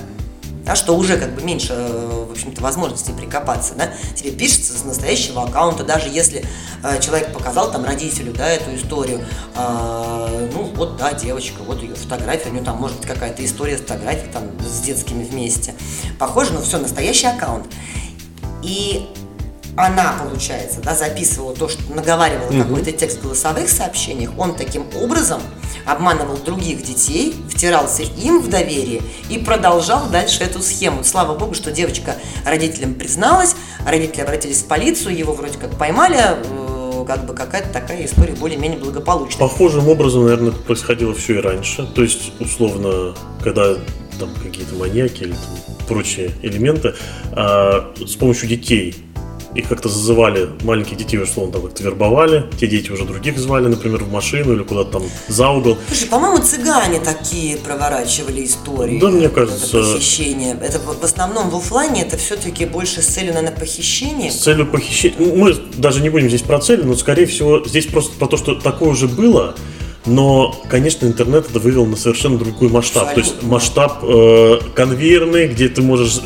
Да, 0.64 0.74
что 0.74 0.96
уже 0.96 1.16
как 1.18 1.34
бы 1.34 1.42
меньше, 1.42 1.72
э, 1.72 2.26
в 2.28 2.32
общем-то, 2.32 2.62
возможностей 2.62 3.12
прикопаться, 3.12 3.74
да, 3.74 3.90
тебе 4.14 4.30
пишется 4.30 4.78
с 4.78 4.84
настоящего 4.84 5.42
аккаунта, 5.42 5.84
даже 5.84 6.08
если 6.08 6.44
э, 6.82 7.00
человек 7.00 7.32
показал 7.32 7.70
там 7.70 7.84
родителю, 7.84 8.32
да, 8.32 8.48
эту 8.48 8.74
историю, 8.74 9.24
э, 9.54 10.50
ну, 10.52 10.72
вот, 10.74 10.96
да, 10.96 11.12
девочка, 11.12 11.62
вот 11.66 11.82
ее 11.82 11.94
фотография, 11.94 12.48
у 12.48 12.52
нее 12.52 12.64
там 12.64 12.78
может 12.78 12.98
быть 12.98 13.06
какая-то 13.06 13.44
история 13.44 13.76
с 13.76 13.80
фотографией 13.80 14.32
там 14.32 14.44
с 14.60 14.80
детскими 14.80 15.24
вместе, 15.24 15.74
похоже, 16.18 16.52
но 16.52 16.62
все, 16.62 16.78
настоящий 16.78 17.26
аккаунт. 17.26 17.66
И 18.62 19.06
она, 19.76 20.14
получается, 20.22 20.80
да, 20.80 20.94
записывала 20.94 21.54
то, 21.54 21.68
что 21.68 21.82
наговаривала 21.92 22.48
угу. 22.48 22.62
какой-то 22.62 22.92
текст 22.92 23.18
в 23.18 23.22
голосовых 23.22 23.68
сообщениях, 23.68 24.30
он 24.38 24.54
таким 24.54 24.86
образом 25.00 25.42
обманывал 25.86 26.36
других 26.36 26.82
детей, 26.82 27.34
втирался 27.48 28.02
им 28.02 28.40
в 28.40 28.48
доверие 28.48 29.02
и 29.30 29.38
продолжал 29.38 30.06
дальше 30.08 30.42
эту 30.42 30.60
схему. 30.62 31.04
Слава 31.04 31.36
богу, 31.36 31.54
что 31.54 31.70
девочка 31.70 32.16
родителям 32.44 32.94
призналась, 32.94 33.56
родители 33.86 34.22
обратились 34.22 34.62
в 34.62 34.66
полицию, 34.66 35.16
его 35.16 35.32
вроде 35.32 35.58
как 35.58 35.76
поймали, 35.78 36.18
э, 36.18 37.04
как 37.06 37.26
бы 37.26 37.34
какая-то 37.34 37.70
такая 37.70 38.04
история 38.04 38.34
более-менее 38.34 38.78
благополучная. 38.78 39.40
Похожим 39.40 39.88
образом, 39.88 40.24
наверное, 40.24 40.52
происходило 40.52 41.14
все 41.14 41.38
и 41.38 41.40
раньше. 41.40 41.86
То 41.94 42.02
есть, 42.02 42.32
условно, 42.40 43.14
когда 43.42 43.74
там 44.18 44.30
какие-то 44.42 44.74
маньяки 44.76 45.24
или 45.24 45.32
там, 45.32 45.86
прочие 45.88 46.30
элементы, 46.42 46.94
а, 47.32 47.92
с 48.06 48.14
помощью 48.14 48.48
детей 48.48 48.94
их 49.54 49.68
как-то 49.68 49.88
зазывали, 49.88 50.48
маленьких 50.62 50.96
детей, 50.96 51.18
условно, 51.18 51.52
там 51.52 51.62
как-то 51.62 51.82
вербовали, 51.82 52.46
те 52.58 52.66
дети 52.66 52.90
уже 52.90 53.04
других 53.04 53.38
звали, 53.38 53.68
например, 53.68 54.04
в 54.04 54.10
машину 54.10 54.54
или 54.54 54.62
куда-то 54.62 54.98
там 54.98 55.02
за 55.28 55.48
угол. 55.50 55.78
Слушай, 55.88 56.08
по-моему, 56.08 56.38
цыгане 56.38 57.00
такие 57.00 57.56
проворачивали 57.56 58.44
истории. 58.44 58.98
Да, 58.98 59.08
мне 59.08 59.28
кажется. 59.28 59.78
Это 59.78 59.92
похищение. 59.92 60.58
Это 60.60 60.78
в 60.78 61.04
основном 61.04 61.50
в 61.50 61.56
офлайне 61.56 62.02
это 62.02 62.16
все-таки 62.16 62.64
больше 62.64 63.02
с 63.02 63.06
целью, 63.06 63.34
наверное, 63.34 63.56
похищения. 63.56 64.30
С 64.30 64.36
целью 64.36 64.66
похищения. 64.66 65.16
Ну, 65.18 65.36
мы 65.36 65.54
даже 65.76 66.00
не 66.00 66.10
будем 66.10 66.28
здесь 66.28 66.42
про 66.42 66.58
цели, 66.58 66.82
но, 66.82 66.96
скорее 66.96 67.26
всего, 67.26 67.64
здесь 67.64 67.86
просто 67.86 68.16
про 68.18 68.26
то, 68.26 68.36
что 68.36 68.54
такое 68.54 68.90
уже 68.90 69.08
было, 69.08 69.54
но, 70.06 70.54
конечно, 70.68 71.06
интернет 71.06 71.48
это 71.48 71.58
вывел 71.58 71.86
на 71.86 71.96
совершенно 71.96 72.38
другой 72.38 72.68
масштаб. 72.68 73.04
Абсолютно. 73.04 73.30
То 73.30 73.36
есть 73.36 73.42
масштаб 73.50 73.98
э, 74.02 74.58
конвейерный, 74.74 75.48
где 75.48 75.68
ты 75.68 75.80
можешь 75.82 76.20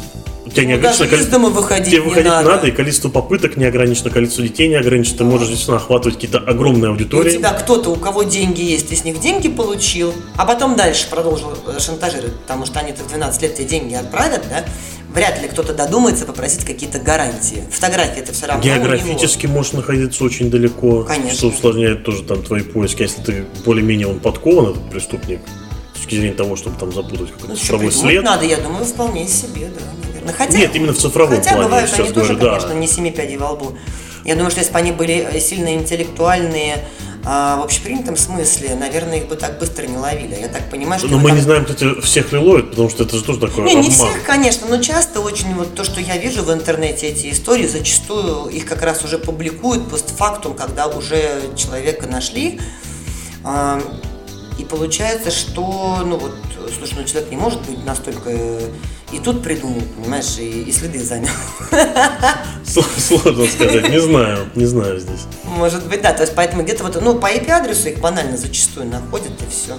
у 0.49 0.51
тебя 0.51 0.65
не 0.65 0.73
ну, 0.73 0.79
ограничено 0.79 1.09
количество... 1.09 1.39
дома 1.39 1.49
выходить 1.51 1.91
тебе 1.91 2.01
выходить 2.01 2.31
надо. 2.31 2.49
надо, 2.49 2.67
и 2.69 2.71
количество 2.71 3.09
попыток 3.11 3.57
не 3.57 3.67
ограничено, 3.67 4.11
количество 4.11 4.43
детей 4.43 4.69
не 4.69 4.77
ограничено. 4.77 5.19
Ты 5.19 5.25
можешь 5.25 5.49
действительно 5.49 5.77
охватывать 5.77 6.15
какие-то 6.15 6.39
огромные 6.39 6.91
аудитории. 6.91 7.33
И 7.33 7.37
у 7.37 7.39
тебя 7.39 7.51
кто-то, 7.51 7.91
у 7.91 7.97
кого 7.97 8.23
деньги 8.23 8.63
есть, 8.63 8.89
ты 8.89 8.97
с 8.97 9.05
них 9.05 9.21
деньги 9.21 9.49
получил, 9.49 10.15
а 10.37 10.47
потом 10.47 10.75
дальше 10.75 11.09
продолжил 11.11 11.53
э, 11.67 11.79
шантажировать, 11.79 12.35
потому 12.41 12.65
что 12.65 12.81
они-то 12.81 13.05
в 13.05 13.09
12 13.09 13.43
лет 13.43 13.55
тебе 13.57 13.69
деньги 13.69 13.95
отправят, 13.95 14.43
да? 14.49 14.65
Вряд 15.13 15.41
ли 15.43 15.49
кто-то 15.49 15.75
додумается 15.75 16.25
попросить 16.25 16.65
какие-то 16.65 16.99
гарантии. 16.99 17.65
Фотографии 17.71 18.21
это 18.21 18.33
все 18.33 18.47
равно. 18.47 18.63
Географически 18.63 19.47
может 19.47 19.75
находиться 19.75 20.23
очень 20.25 20.51
далеко. 20.51 21.05
Конечно. 21.05 21.37
Что 21.37 21.49
усложняет 21.49 22.05
тоже 22.05 22.23
там 22.23 22.43
твои 22.43 22.63
поиски. 22.63 23.03
А 23.03 23.05
если 23.05 23.23
ты 23.23 23.45
более-менее 23.65 24.07
он 24.07 24.21
подкован, 24.21 24.73
этот 24.73 24.91
преступник, 24.91 25.41
с 25.95 26.01
точки 26.01 26.17
зрения 26.17 26.35
того, 26.35 26.57
чтобы 26.57 26.79
там 26.79 26.93
запутать 26.93 27.33
какой-то 27.33 27.57
ну, 27.79 27.91
след. 27.91 28.23
надо, 28.23 28.45
я 28.45 28.59
думаю, 28.59 28.85
вполне 28.85 29.27
себе, 29.27 29.69
да 29.75 29.98
наверное. 30.29 30.47
Хотя, 30.47 30.59
Нет, 30.59 30.75
именно 30.75 30.93
в 30.93 30.99
цифровом 30.99 31.37
хотя 31.37 31.51
плане. 31.51 31.65
бывают 31.65 31.93
они 31.93 32.13
тоже, 32.13 32.35
говорю, 32.35 32.51
конечно, 32.51 32.73
не 32.73 32.87
семи 32.87 33.11
пядей 33.11 33.37
во 33.37 33.51
лбу. 33.53 33.77
Я 34.25 34.35
думаю, 34.35 34.51
что 34.51 34.61
если 34.61 34.73
бы 34.73 34.79
они 34.79 34.93
были 34.93 35.39
сильно 35.41 35.75
интеллектуальные, 35.75 36.85
а, 37.25 37.57
в 37.59 37.65
общепринятом 37.65 38.17
смысле, 38.17 38.75
наверное, 38.75 39.19
их 39.19 39.29
бы 39.29 39.37
так 39.37 39.59
быстро 39.59 39.87
не 39.87 39.97
ловили. 39.97 40.35
Я 40.41 40.49
так 40.49 40.71
понимаю, 40.71 40.99
что... 40.99 41.09
Но 41.09 41.19
мы 41.19 41.29
там... 41.29 41.37
не 41.37 41.43
знаем, 41.43 41.65
кто 41.65 42.01
всех 42.01 42.33
ли 42.33 42.39
ловит, 42.39 42.71
потому 42.71 42.89
что 42.89 43.05
это 43.05 43.17
же 43.17 43.25
тоже 43.25 43.41
такое 43.41 43.65
Не, 43.65 43.73
обман. 43.73 43.85
не 43.85 43.91
всех, 43.91 44.23
конечно, 44.25 44.67
но 44.69 44.83
часто 44.83 45.21
очень 45.21 45.55
вот 45.55 45.75
то, 45.75 45.85
что 45.85 46.01
я 46.01 46.17
вижу 46.17 46.43
в 46.43 46.53
интернете, 46.53 47.09
эти 47.09 47.31
истории, 47.31 47.67
зачастую 47.67 48.47
их 48.47 48.65
как 48.65 48.83
раз 48.83 49.05
уже 49.05 49.19
публикуют 49.19 49.89
постфактум, 49.89 50.55
когда 50.55 50.87
уже 50.87 51.43
человека 51.57 52.07
нашли. 52.07 52.61
А, 53.45 53.81
и 54.59 54.65
получается, 54.65 55.31
что, 55.31 56.03
ну 56.05 56.17
вот, 56.17 56.35
слушай, 56.77 56.95
ну 56.97 57.05
человек 57.05 57.31
не 57.31 57.37
может 57.37 57.61
быть 57.63 57.85
настолько 57.85 58.31
и 59.13 59.19
тут 59.19 59.43
придумал, 59.43 59.81
понимаешь, 59.97 60.39
и, 60.39 60.63
и 60.63 60.73
следы 60.73 61.03
занял. 61.03 61.29
Сложно 62.65 63.47
сказать, 63.47 63.89
не 63.89 64.01
знаю, 64.01 64.49
не 64.55 64.67
знаю 64.67 65.01
здесь. 65.01 65.21
Может 65.45 65.87
быть, 65.87 66.03
да, 66.03 66.13
то 66.13 66.23
есть 66.23 66.35
поэтому 66.35 66.63
где-то 66.63 66.85
вот, 66.85 67.01
ну, 67.01 67.15
по 67.19 67.33
IP-адресу 67.33 67.89
их 67.89 68.01
банально 68.01 68.37
зачастую 68.37 68.87
находят 68.87 69.33
и 69.41 69.51
все. 69.51 69.79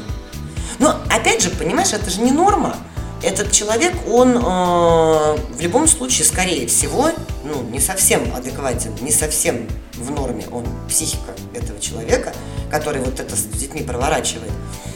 Но, 0.79 0.97
опять 1.09 1.43
же, 1.43 1.51
понимаешь, 1.51 1.93
это 1.93 2.09
же 2.09 2.21
не 2.21 2.31
норма. 2.31 2.75
Этот 3.21 3.51
человек, 3.51 3.93
он 4.07 4.37
э, 4.37 4.39
в 4.39 5.59
любом 5.59 5.87
случае, 5.87 6.25
скорее 6.25 6.65
всего, 6.67 7.09
ну, 7.43 7.61
не 7.69 7.79
совсем 7.79 8.33
адекватен, 8.33 8.95
не 9.01 9.11
совсем 9.11 9.67
в 9.95 10.09
норме 10.09 10.45
он, 10.51 10.65
психика 10.87 11.33
этого 11.53 11.79
человека, 11.81 12.33
который 12.71 13.01
вот 13.01 13.19
это 13.19 13.35
с 13.35 13.43
детьми 13.43 13.81
проворачивает. 13.81 14.51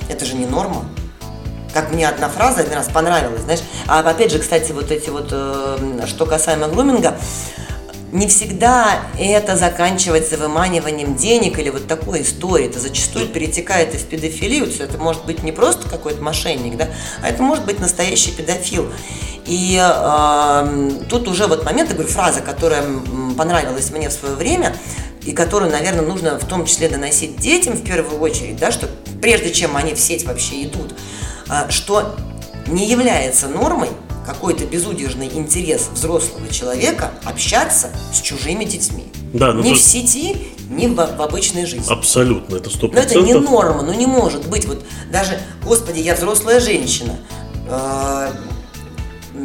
Это 0.10 0.26
же 0.26 0.36
не 0.36 0.46
норма 0.46 0.86
как 1.74 1.92
мне 1.92 2.08
одна 2.08 2.30
фраза 2.30 2.62
один 2.62 2.74
раз 2.74 2.88
понравилась, 2.88 3.42
знаешь. 3.42 3.62
А 3.88 4.00
опять 4.00 4.32
же, 4.32 4.40
кстати, 4.40 4.72
вот 4.72 4.92
эти 4.92 5.10
вот, 5.10 5.30
э, 5.32 6.06
что 6.08 6.26
касаемо 6.26 6.68
груминга, 6.68 7.18
не 8.14 8.28
всегда 8.28 9.02
это 9.18 9.58
заканчивается 9.58 10.38
выманиванием 10.38 11.16
денег 11.16 11.58
или 11.58 11.72
вот 11.72 11.88
такой 11.88 12.22
историей. 12.22 12.70
Это 12.70 12.80
зачастую 12.80 13.28
перетекает 13.28 13.96
и 13.96 13.98
в 13.98 14.06
педофилию. 14.06 14.68
Есть 14.68 14.82
это 14.82 15.00
может 15.00 15.26
быть 15.26 15.42
не 15.42 15.52
просто 15.52 15.90
какой-то 15.90 16.22
мошенник, 16.22 16.78
да, 16.78 16.90
а 17.24 17.30
это 17.30 17.42
может 17.42 17.66
быть 17.66 17.80
настоящий 17.80 18.32
педофил. 18.32 18.88
И 19.46 19.78
э, 19.82 20.92
тут 21.10 21.28
уже 21.28 21.48
вот 21.48 21.66
момент, 21.66 21.90
я 21.90 21.96
говорю, 21.96 22.10
фраза, 22.10 22.42
которая 22.42 22.84
понравилась 23.36 23.90
мне 23.90 24.10
в 24.10 24.14
свое 24.14 24.36
время, 24.36 24.76
и 25.26 25.32
которую, 25.32 25.72
наверное, 25.72 26.06
нужно 26.06 26.38
в 26.38 26.46
том 26.46 26.66
числе 26.66 26.90
доносить 26.90 27.38
детям 27.38 27.74
в 27.74 27.84
первую 27.84 28.20
очередь, 28.22 28.58
да, 28.58 28.72
что 28.72 28.88
прежде 29.22 29.52
чем 29.52 29.76
они 29.76 29.96
в 29.96 30.00
сеть 30.00 30.26
вообще 30.26 30.64
идут, 30.64 30.94
что 31.70 32.16
не 32.68 32.88
является 32.88 33.48
нормой 33.48 33.90
какой-то 34.26 34.66
безудержный 34.66 35.28
интерес 35.28 35.90
взрослого 35.94 36.48
человека 36.50 37.12
общаться 37.26 37.90
с 38.14 38.22
чужими 38.22 38.64
детьми. 38.64 39.06
Да, 39.34 39.54
ну 39.54 39.64
ни 39.64 39.70
то... 39.70 39.76
в 39.76 39.80
сети, 39.80 40.38
ни 40.70 40.88
в, 40.88 40.96
в 40.96 41.22
обычной 41.22 41.66
жизни. 41.66 41.92
Абсолютно, 41.92 42.56
это 42.56 42.70
сто 42.70 42.88
Но 42.88 43.00
это 43.00 43.20
не 43.20 43.34
норма, 43.34 43.82
ну 43.82 43.94
не 43.94 44.06
может 44.06 44.48
быть. 44.48 44.66
Вот 44.66 44.84
даже, 45.12 45.40
господи, 45.64 46.00
я 46.00 46.16
взрослая 46.16 46.60
женщина. 46.60 47.18
Э, 47.68 48.30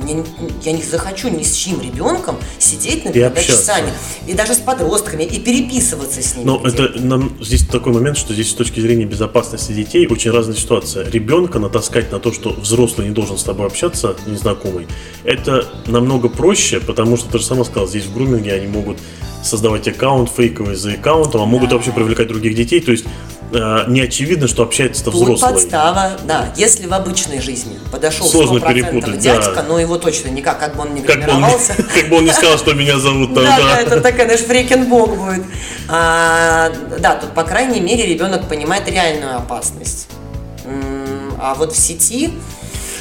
я, 0.06 0.24
я 0.62 0.72
не 0.72 0.82
захочу 0.82 1.28
ни 1.28 1.42
с 1.42 1.54
чьим 1.54 1.80
ребенком 1.80 2.36
сидеть, 2.58 3.04
например, 3.04 3.32
часами, 3.40 3.92
и 4.26 4.34
даже 4.34 4.54
с 4.54 4.58
подростками, 4.58 5.24
и 5.24 5.38
переписываться 5.38 6.22
с 6.22 6.36
ними. 6.36 6.46
Но 6.46 6.60
это 6.64 6.98
нам 7.00 7.36
здесь 7.40 7.66
такой 7.66 7.92
момент, 7.92 8.18
что 8.18 8.34
здесь 8.34 8.50
с 8.50 8.54
точки 8.54 8.80
зрения 8.80 9.06
безопасности 9.06 9.72
детей 9.72 10.06
очень 10.06 10.30
разная 10.30 10.56
ситуация. 10.56 11.08
Ребенка 11.10 11.58
натаскать 11.58 12.12
на 12.12 12.18
то, 12.18 12.32
что 12.32 12.50
взрослый 12.50 13.08
не 13.08 13.14
должен 13.14 13.38
с 13.38 13.44
тобой 13.44 13.66
общаться, 13.66 14.16
незнакомый, 14.26 14.86
это 15.24 15.66
намного 15.86 16.28
проще, 16.28 16.80
потому 16.80 17.16
что 17.16 17.30
ты 17.30 17.38
же 17.38 17.44
сама 17.44 17.64
сказал, 17.64 17.88
здесь 17.88 18.04
в 18.04 18.14
груминге 18.14 18.52
они 18.52 18.66
могут 18.66 18.98
создавать 19.42 19.86
аккаунт 19.88 20.30
фейковый 20.30 20.74
за 20.74 20.92
аккаунтом, 20.92 21.42
а 21.42 21.46
могут 21.46 21.70
да. 21.70 21.76
вообще 21.76 21.92
привлекать 21.92 22.28
других 22.28 22.54
детей. 22.54 22.80
То 22.80 22.92
есть 22.92 23.04
э, 23.52 23.84
не 23.88 24.00
очевидно, 24.00 24.48
что 24.48 24.62
общается-то 24.62 25.10
взрослый. 25.10 25.52
подстава, 25.52 26.12
да. 26.24 26.52
Если 26.56 26.86
в 26.86 26.92
обычной 26.92 27.40
жизни 27.40 27.78
подошел 27.90 28.26
Сложно 28.26 28.60
перепутать, 28.60 29.18
дядька, 29.18 29.56
да. 29.56 29.62
но 29.62 29.78
его 29.78 29.98
точно 29.98 30.28
никак, 30.28 30.58
как 30.58 30.76
бы 30.76 30.82
он 30.82 30.94
не 30.94 31.02
гримировался. 31.02 31.74
Как 31.94 32.08
бы 32.08 32.16
он 32.16 32.24
не 32.24 32.32
сказал, 32.32 32.58
что 32.58 32.74
меня 32.74 32.98
зовут 32.98 33.34
там, 33.34 33.44
да. 33.44 33.58
Да, 33.58 33.80
это 33.80 34.00
такая, 34.00 34.26
наш 34.28 34.40
фрикенбок 34.40 35.16
будет. 35.16 35.44
А, 35.88 36.70
да, 36.98 37.16
тут, 37.16 37.32
по 37.32 37.44
крайней 37.44 37.80
мере, 37.80 38.06
ребенок 38.06 38.48
понимает 38.48 38.88
реальную 38.88 39.36
опасность. 39.36 40.08
А 41.40 41.54
вот 41.54 41.72
в 41.72 41.78
сети... 41.78 42.32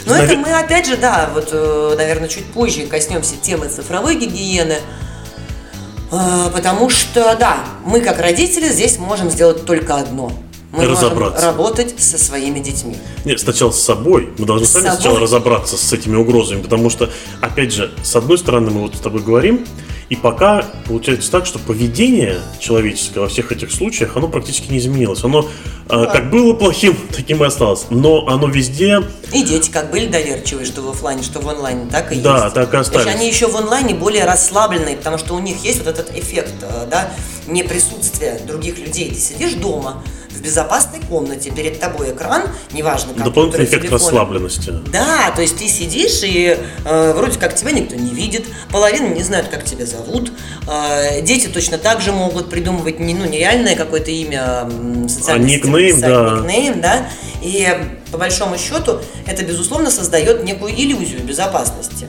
Ну, 0.05 0.13
это 0.13 0.37
мы, 0.37 0.53
опять 0.53 0.87
же, 0.87 0.95
да, 0.95 1.29
вот, 1.33 1.49
э, 1.51 1.95
наверное, 1.97 2.29
чуть 2.29 2.45
позже 2.45 2.83
коснемся 2.83 3.35
темы 3.41 3.67
цифровой 3.67 4.15
гигиены. 4.15 4.77
А, 6.11 6.49
потому 6.49 6.89
что, 6.89 7.35
да, 7.35 7.57
мы 7.85 8.01
как 8.01 8.19
родители 8.19 8.69
здесь 8.69 8.97
можем 8.97 9.29
сделать 9.29 9.65
только 9.65 9.95
одно. 9.95 10.31
Мы 10.71 10.87
можем 10.87 11.17
работать 11.17 11.95
со 11.97 12.17
своими 12.17 12.59
детьми. 12.59 12.97
Нет, 13.23 13.39
сначала 13.39 13.71
с 13.71 13.81
собой. 13.81 14.29
Мы 14.37 14.45
должны 14.45 14.67
с 14.67 14.71
сами 14.71 14.83
собой. 14.83 14.95
сначала 14.97 15.19
разобраться 15.19 15.77
с 15.77 15.93
этими 15.93 16.15
угрозами, 16.15 16.61
потому 16.61 16.89
что, 16.89 17.09
опять 17.41 17.73
же, 17.73 17.91
с 18.03 18.15
одной 18.15 18.37
стороны, 18.37 18.71
мы 18.71 18.81
вот 18.81 18.95
с 18.95 18.99
тобой 18.99 19.21
говорим, 19.21 19.65
и 20.09 20.15
пока 20.15 20.65
получается 20.85 21.29
так, 21.31 21.45
что 21.45 21.59
поведение 21.59 22.39
человеческое 22.59 23.21
во 23.21 23.27
всех 23.27 23.51
этих 23.51 23.71
случаях, 23.71 24.15
оно 24.15 24.29
практически 24.29 24.71
не 24.71 24.77
изменилось. 24.77 25.23
Оно 25.23 25.49
да. 25.87 26.03
э, 26.03 26.05
как 26.11 26.29
было 26.29 26.53
плохим, 26.53 26.97
таким 27.15 27.43
и 27.43 27.47
осталось. 27.47 27.87
Но 27.89 28.27
оно 28.27 28.47
везде... 28.47 29.03
И 29.33 29.43
дети 29.43 29.69
как 29.69 29.91
были 29.91 30.07
доверчивые, 30.07 30.65
что 30.65 30.81
в 30.81 30.89
офлайне, 30.89 31.23
что 31.23 31.39
в 31.39 31.49
онлайне, 31.49 31.89
так 31.91 32.13
и 32.13 32.15
да, 32.15 32.43
есть. 32.43 32.43
Да, 32.43 32.49
так 32.51 32.73
и 32.73 32.77
остались. 32.77 33.03
Значит, 33.03 33.19
они 33.19 33.27
еще 33.27 33.47
в 33.47 33.57
онлайне 33.57 33.95
более 33.95 34.23
расслабленные, 34.23 34.95
потому 34.95 35.17
что 35.17 35.33
у 35.33 35.39
них 35.39 35.61
есть 35.63 35.79
вот 35.79 35.87
этот 35.87 36.15
эффект, 36.17 36.53
э, 36.61 36.87
да, 36.89 37.11
неприсутствия 37.47 38.39
других 38.47 38.79
людей. 38.79 39.09
Ты 39.09 39.19
сидишь 39.19 39.53
дома, 39.53 40.03
в 40.37 40.41
безопасной 40.41 40.99
комнате, 41.01 41.51
перед 41.51 41.79
тобой 41.79 42.11
экран, 42.11 42.43
неважно, 42.71 43.13
как 43.13 43.23
Дополнительный 43.23 43.65
эффект 43.65 43.83
телефона. 43.83 44.03
расслабленности. 44.03 44.73
Да, 44.91 45.31
то 45.35 45.41
есть 45.41 45.57
ты 45.57 45.67
сидишь 45.67 46.21
и 46.23 46.57
э, 46.85 47.13
вроде 47.13 47.39
как 47.39 47.55
тебя 47.55 47.71
никто 47.71 47.95
не 47.95 48.11
видит, 48.11 48.45
половина 48.71 49.07
не 49.07 49.23
знают, 49.23 49.47
как 49.47 49.63
тебя 49.63 49.85
зовут, 49.85 50.31
э, 50.67 51.21
дети 51.21 51.47
точно 51.47 51.77
так 51.77 52.01
же 52.01 52.11
могут 52.11 52.49
придумывать 52.49 52.99
не, 52.99 53.13
ну, 53.13 53.25
нереальное 53.25 53.75
какое-то 53.75 54.11
имя 54.11 54.69
социальной 55.07 55.45
а 55.45 55.57
никнейм, 55.57 56.01
да. 56.01 56.37
никнейм, 56.37 56.81
да, 56.81 57.09
и 57.41 57.67
по 58.11 58.17
большому 58.17 58.57
счету 58.57 58.99
это, 59.25 59.43
безусловно, 59.43 59.91
создает 59.91 60.43
некую 60.43 60.73
иллюзию 60.73 61.21
безопасности. 61.21 62.07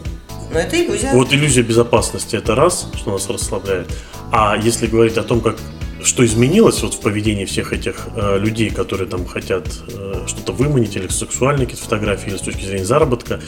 Но 0.51 0.59
это 0.59 0.83
иллюзия. 0.83 1.11
Вот 1.13 1.33
иллюзия 1.33 1.63
безопасности 1.63 2.37
это 2.37 2.55
раз, 2.55 2.89
что 2.97 3.11
нас 3.11 3.29
расслабляет. 3.29 3.89
А 4.33 4.57
если 4.57 4.87
говорить 4.87 5.17
о 5.19 5.23
том, 5.23 5.41
как 5.41 5.57
что 6.03 6.25
изменилось 6.25 6.83
вот 6.83 6.95
в 6.95 7.01
поведении 7.01 7.45
всех 7.45 7.73
этих 7.73 8.09
э, 8.15 8.39
людей, 8.39 8.71
которые 8.71 9.09
там 9.09 9.27
хотят 9.27 9.67
э, 9.89 10.25
что-то 10.27 10.53
выманить 10.53 10.97
или 10.97 11.09
сексуальные 11.09 11.67
какие-то 11.67 11.85
фотографии, 11.85 12.31
или 12.31 12.37
с 12.37 12.43
точки 12.43 12.65
зрения 12.65 12.85
заработка, 12.85 13.41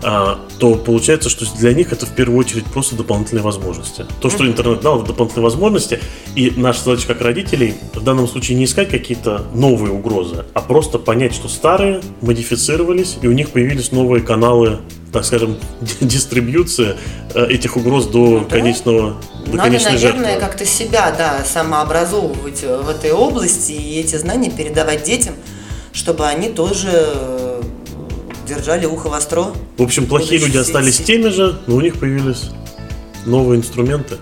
то 0.00 0.74
получается, 0.74 1.28
что 1.28 1.46
для 1.56 1.72
них 1.72 1.92
это 1.92 2.06
в 2.06 2.10
первую 2.10 2.38
очередь 2.38 2.64
просто 2.66 2.96
дополнительные 2.96 3.42
возможности. 3.42 4.04
То, 4.20 4.30
что 4.30 4.46
интернет 4.46 4.80
дал, 4.80 4.98
это 4.98 5.08
дополнительные 5.08 5.44
возможности, 5.44 6.00
и 6.34 6.52
наша 6.56 6.84
задача 6.84 7.08
как 7.08 7.20
родителей 7.20 7.74
в 7.94 8.02
данном 8.02 8.28
случае 8.28 8.56
не 8.56 8.64
искать 8.64 8.90
какие-то 8.90 9.46
новые 9.54 9.92
угрозы, 9.92 10.44
а 10.54 10.60
просто 10.60 10.98
понять, 10.98 11.34
что 11.34 11.48
старые 11.48 12.00
модифицировались, 12.20 13.18
и 13.22 13.26
у 13.26 13.32
них 13.32 13.50
появились 13.50 13.92
новые 13.92 14.22
каналы 14.22 14.80
так 15.12 15.24
скажем, 15.24 15.56
дистрибьюция 16.00 16.96
э, 17.34 17.46
этих 17.46 17.76
угроз 17.76 18.06
до 18.06 18.18
ну, 18.18 18.40
да. 18.40 18.44
конечного 18.44 19.16
до 19.46 19.56
Надо, 19.56 19.70
конечной 19.70 19.92
наверное, 19.92 20.24
жертвы. 20.24 20.40
как-то 20.40 20.66
себя, 20.66 21.14
да, 21.16 21.44
самообразовывать 21.44 22.62
в 22.62 22.88
этой 22.88 23.12
области 23.12 23.72
и 23.72 24.00
эти 24.00 24.16
знания 24.16 24.50
передавать 24.50 25.04
детям, 25.04 25.34
чтобы 25.92 26.26
они 26.26 26.50
тоже 26.50 27.47
держали 28.48 28.86
ухо 28.86 29.08
востро. 29.08 29.52
В 29.76 29.82
общем, 29.82 30.06
плохие 30.06 30.40
люди 30.40 30.56
остались 30.56 30.98
теми 30.98 31.28
же, 31.28 31.60
но 31.66 31.76
у 31.76 31.80
них 31.80 31.98
появились 31.98 32.50
новые 33.26 33.60
инструменты. 33.60 34.16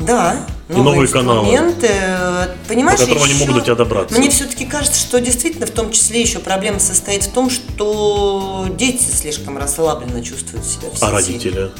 Да, 0.00 0.46
новые, 0.68 0.80
и 0.80 0.84
новые 0.84 1.02
инструменты. 1.02 1.88
каналы, 1.88 2.48
понимаешь, 2.68 3.00
по 3.00 3.06
которым 3.06 3.24
еще... 3.24 3.34
они 3.34 3.40
могут 3.40 3.56
до 3.56 3.60
тебя 3.62 3.74
добраться. 3.74 4.18
Мне 4.18 4.30
все-таки 4.30 4.64
кажется, 4.64 5.00
что 5.00 5.20
действительно 5.20 5.66
в 5.66 5.70
том 5.70 5.90
числе 5.90 6.20
еще 6.20 6.38
проблема 6.38 6.78
состоит 6.78 7.24
в 7.24 7.32
том, 7.32 7.50
что 7.50 8.66
дети 8.78 9.04
слишком 9.04 9.58
расслабленно 9.58 10.22
чувствуют 10.22 10.64
себя 10.64 10.88
в 10.88 10.94
сети. 10.94 11.04
А 11.04 11.10
родители? 11.10 11.70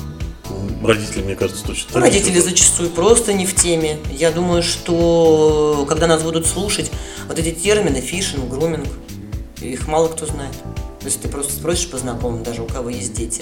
Родители, 0.82 1.22
мне 1.22 1.36
кажется, 1.36 1.64
точно 1.64 1.92
так 1.92 2.02
Родители 2.02 2.40
зачастую 2.40 2.90
просто 2.90 3.32
не 3.32 3.46
в 3.46 3.54
теме. 3.54 3.98
Я 4.10 4.30
думаю, 4.32 4.62
что 4.62 5.84
когда 5.88 6.06
нас 6.06 6.22
будут 6.22 6.46
слушать, 6.46 6.90
вот 7.28 7.38
эти 7.38 7.52
термины, 7.52 8.00
фишинг, 8.00 8.48
груминг, 8.48 8.88
их 9.60 9.86
мало 9.86 10.08
кто 10.08 10.26
знает. 10.26 10.54
То 11.08 11.12
есть 11.12 11.22
ты 11.22 11.28
просто 11.28 11.54
спросишь 11.54 11.88
по 11.88 11.96
знакомым, 11.96 12.42
даже 12.42 12.60
у 12.60 12.66
кого 12.66 12.90
есть 12.90 13.14
дети. 13.14 13.40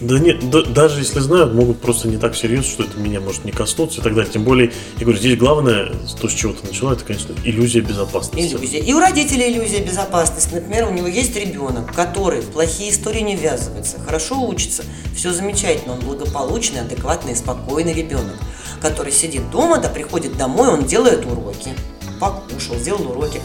Да 0.00 0.18
нет, 0.18 0.48
да, 0.48 0.62
даже 0.62 1.00
если 1.00 1.20
знают, 1.20 1.52
могут 1.52 1.78
просто 1.78 2.08
не 2.08 2.16
так 2.16 2.34
серьезно, 2.34 2.70
что 2.70 2.84
это 2.84 2.98
меня 2.98 3.20
может 3.20 3.44
не 3.44 3.52
коснуться 3.52 4.00
и 4.00 4.02
так 4.02 4.14
далее. 4.14 4.32
Тем 4.32 4.44
более, 4.44 4.72
я 4.96 5.02
говорю, 5.04 5.18
здесь 5.18 5.36
главное, 5.36 5.92
то, 6.18 6.26
с 6.26 6.32
чего 6.32 6.54
ты 6.54 6.66
начала, 6.66 6.94
это, 6.94 7.04
конечно, 7.04 7.34
иллюзия 7.44 7.82
безопасности. 7.82 8.40
Иллюзия. 8.40 8.78
И 8.78 8.94
у 8.94 8.98
родителей 8.98 9.52
иллюзия 9.52 9.80
безопасности. 9.80 10.54
Например, 10.54 10.88
у 10.88 10.90
него 10.90 11.06
есть 11.06 11.36
ребенок, 11.36 11.94
который 11.94 12.40
в 12.40 12.46
плохие 12.46 12.90
истории 12.90 13.20
не 13.20 13.36
ввязывается, 13.36 14.00
хорошо 14.00 14.48
учится, 14.48 14.82
все 15.14 15.34
замечательно, 15.34 15.92
он 15.92 16.00
благополучный, 16.00 16.80
адекватный, 16.80 17.36
спокойный 17.36 17.92
ребенок, 17.92 18.38
который 18.80 19.12
сидит 19.12 19.50
дома, 19.50 19.76
да 19.76 19.90
приходит 19.90 20.38
домой, 20.38 20.70
он 20.70 20.86
делает 20.86 21.26
уроки, 21.26 21.74
покушал, 22.18 22.76
сделал 22.76 23.10
уроки. 23.10 23.42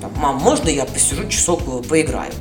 Там, 0.00 0.12
мам, 0.16 0.36
можно 0.36 0.68
я 0.68 0.84
посижу 0.84 1.28
часок 1.28 1.62
э, 1.66 1.82
поиграю? 1.88 2.32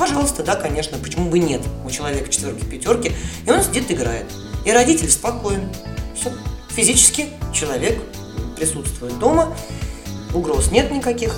Пожалуйста, 0.00 0.42
да, 0.42 0.56
конечно, 0.56 0.96
почему 0.96 1.28
бы 1.28 1.38
нет? 1.38 1.60
У 1.84 1.90
человека 1.90 2.30
четверки, 2.30 2.64
пятерки, 2.64 3.12
и 3.44 3.50
он 3.50 3.62
сидит 3.62 3.92
играет. 3.92 4.24
И 4.64 4.72
родитель 4.72 5.10
спокоен. 5.10 5.68
Все. 6.18 6.32
Физически 6.70 7.28
человек 7.52 8.00
присутствует 8.56 9.18
дома, 9.18 9.54
угроз 10.32 10.70
нет 10.70 10.90
никаких. 10.90 11.36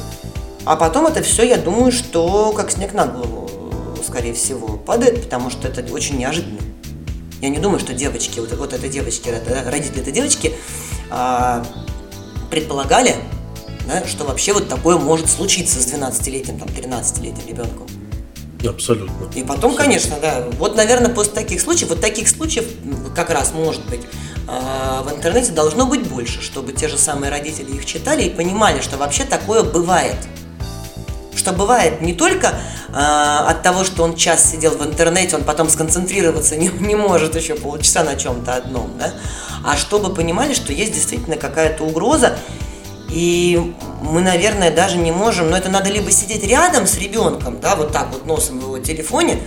А 0.65 0.77
потом 0.77 1.09
это 1.09 1.25
все, 1.25 1.43
я 1.43 1.57
думаю, 1.57 1.91
что 1.91 2.53
как 2.53 2.71
снег 2.71 2.93
на 2.93 3.05
голову, 3.05 3.51
скорее 4.07 4.33
всего, 4.33 4.77
падает, 4.77 5.25
потому 5.25 5.51
что 5.51 5.67
это 5.67 5.93
очень 5.93 6.19
неожиданно. 6.19 6.61
Я 7.41 7.49
не 7.49 7.59
думаю, 7.59 7.81
что 7.81 7.95
девочки, 7.95 8.39
вот, 8.39 8.53
вот 8.53 8.73
этой 8.73 8.89
девочки, 8.89 9.29
родители 9.67 10.03
этой 10.03 10.13
девочки 10.13 10.55
а, 11.11 11.67
предполагали, 12.49 13.17
да, 13.89 14.07
что 14.07 14.23
вообще 14.23 14.53
вот 14.53 14.69
такое 14.69 14.99
может 14.99 15.29
случиться 15.29 15.83
с 15.83 15.87
12-летним, 15.93 16.61
там, 16.61 16.69
13-летним 16.69 17.49
ребенком. 17.49 17.89
Абсолютно. 18.69 19.31
И 19.35 19.45
потом, 19.45 19.75
конечно, 19.75 20.17
да. 20.21 20.47
Вот, 20.59 20.77
наверное, 20.77 21.11
после 21.11 21.33
таких 21.33 21.61
случаев, 21.61 21.91
вот 21.91 22.01
таких 22.01 22.29
случаев 22.29 22.67
как 23.15 23.31
раз 23.31 23.53
может 23.53 23.85
быть 23.87 24.03
а, 24.49 25.03
в 25.03 25.13
интернете 25.15 25.53
должно 25.53 25.87
быть 25.87 26.07
больше, 26.07 26.43
чтобы 26.43 26.73
те 26.73 26.89
же 26.89 26.99
самые 26.99 27.31
родители 27.31 27.73
их 27.77 27.87
читали 27.87 28.25
и 28.25 28.31
понимали, 28.31 28.81
что 28.81 28.97
вообще 28.97 29.25
такое 29.25 29.63
бывает. 29.63 30.17
Что 31.35 31.53
бывает 31.53 32.03
не 32.03 32.13
только 32.13 32.49
э, 32.89 32.93
от 32.93 33.63
того, 33.63 33.85
что 33.85 34.05
он 34.05 34.15
час 34.15 34.49
сидел 34.49 34.77
в 34.77 34.85
интернете, 34.85 35.35
он 35.35 35.45
потом 35.45 35.69
сконцентрироваться 35.71 36.57
не, 36.57 36.69
не 36.69 36.95
может 36.95 37.35
еще 37.35 37.55
полчаса 37.55 38.05
на 38.05 38.17
чем-то 38.17 38.55
одном, 38.55 38.93
да, 38.99 39.15
а 39.65 39.77
чтобы 39.77 40.15
понимали, 40.15 40.53
что 40.55 40.73
есть 40.73 40.93
действительно 40.93 41.37
какая-то 41.37 41.85
угроза, 41.85 42.39
и 43.13 43.75
мы, 44.03 44.23
наверное, 44.23 44.71
даже 44.71 44.97
не 44.97 45.13
можем, 45.13 45.51
но 45.51 45.57
это 45.57 45.69
надо 45.69 45.91
либо 45.91 46.11
сидеть 46.11 46.45
рядом 46.45 46.87
с 46.87 46.97
ребенком, 46.97 47.61
да, 47.61 47.77
вот 47.77 47.93
так 47.93 48.11
вот 48.11 48.25
носом 48.25 48.59
в 48.59 48.63
его 48.63 48.79
телефоне, 48.79 49.39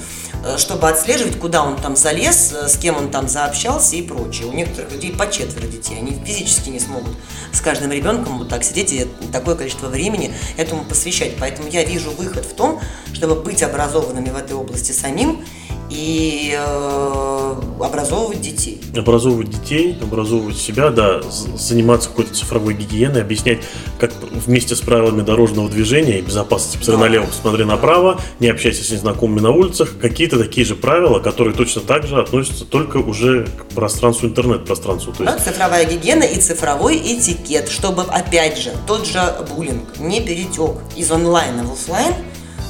э, 0.44 0.58
чтобы 0.58 0.88
отслеживать, 0.88 1.40
куда 1.40 1.64
он 1.64 1.76
там 1.76 1.96
залез, 1.96 2.54
э, 2.54 2.68
с 2.68 2.78
кем 2.78 2.96
он 2.96 3.10
там 3.10 3.28
заобщался 3.28 3.96
и 3.96 4.04
прочее. 4.04 4.48
У 4.48 4.54
некоторых 4.54 4.92
людей 4.92 5.12
по 5.12 5.30
четверо 5.32 5.66
детей, 5.66 5.98
они 5.98 6.16
физически 6.24 6.70
не 6.70 6.80
смогут 6.80 7.16
с 7.52 7.60
каждым 7.60 7.92
ребенком 7.92 8.38
вот 8.38 8.50
так 8.50 8.64
сидеть 8.64 8.94
и 8.94 9.08
такое 9.32 9.56
количество 9.56 9.88
времени 9.88 10.32
этому 10.58 10.86
посвящать. 10.86 11.34
Поэтому 11.40 11.68
я 11.68 11.84
вижу 11.84 12.12
выход 12.12 12.46
в 12.46 12.54
том, 12.54 12.80
чтобы 13.14 13.36
быть 13.42 13.64
образованными 13.64 14.30
в 14.30 14.38
этой 14.38 14.54
области 14.54 14.92
самим 14.92 15.44
и 15.90 16.56
э, 16.58 17.56
образовывать 17.80 18.42
детей. 18.42 18.82
Образовывать 18.96 19.50
детей, 19.50 19.98
образовывать 20.02 20.58
себя, 20.58 20.90
да, 20.90 21.22
заниматься 21.22 22.10
какой-то 22.10 22.34
цифровой 22.34 22.74
гигиеной, 22.74 23.22
объяснять, 23.22 23.60
как 24.00 24.12
вместе 24.32 24.76
с 24.76 24.82
правилами 24.82 25.22
дорожного 25.22 25.70
движения 25.70 26.20
и 26.20 26.22
безопасности, 26.22 26.78
посмотри 26.78 27.02
да. 27.02 27.08
налево, 27.08 27.26
посмотри 27.26 27.66
направо, 27.66 28.20
не 28.40 28.48
общайся 28.48 28.84
с 28.84 28.92
незнакомыми 28.92 29.42
на 29.42 29.52
улицах, 29.52 29.98
какие-то 30.00 30.40
такие 30.40 30.66
же 30.66 30.76
правила, 30.76 31.20
которые 31.20 31.54
точно 31.54 31.82
так 31.82 32.08
же 32.08 32.20
относятся 32.20 32.66
только 32.66 32.98
уже 32.98 33.46
к 33.46 33.74
пространству 33.76 34.28
интернет-пространству. 34.28 35.14
То 35.14 35.24
есть... 35.24 35.38
Да, 35.38 35.44
цифровая 35.44 35.86
гигиена 35.86 36.24
и 36.24 36.40
цифровой 36.40 36.98
этикет, 36.98 37.70
чтобы, 37.70 38.04
опять 38.04 38.58
же, 38.58 38.72
тот 38.88 39.06
же 39.06 39.22
буллинг 39.50 40.00
не 40.00 40.22
перетек 40.22 40.78
из 40.96 41.12
онлайна 41.12 41.64
в 41.64 41.74
офлайн, 41.74 42.14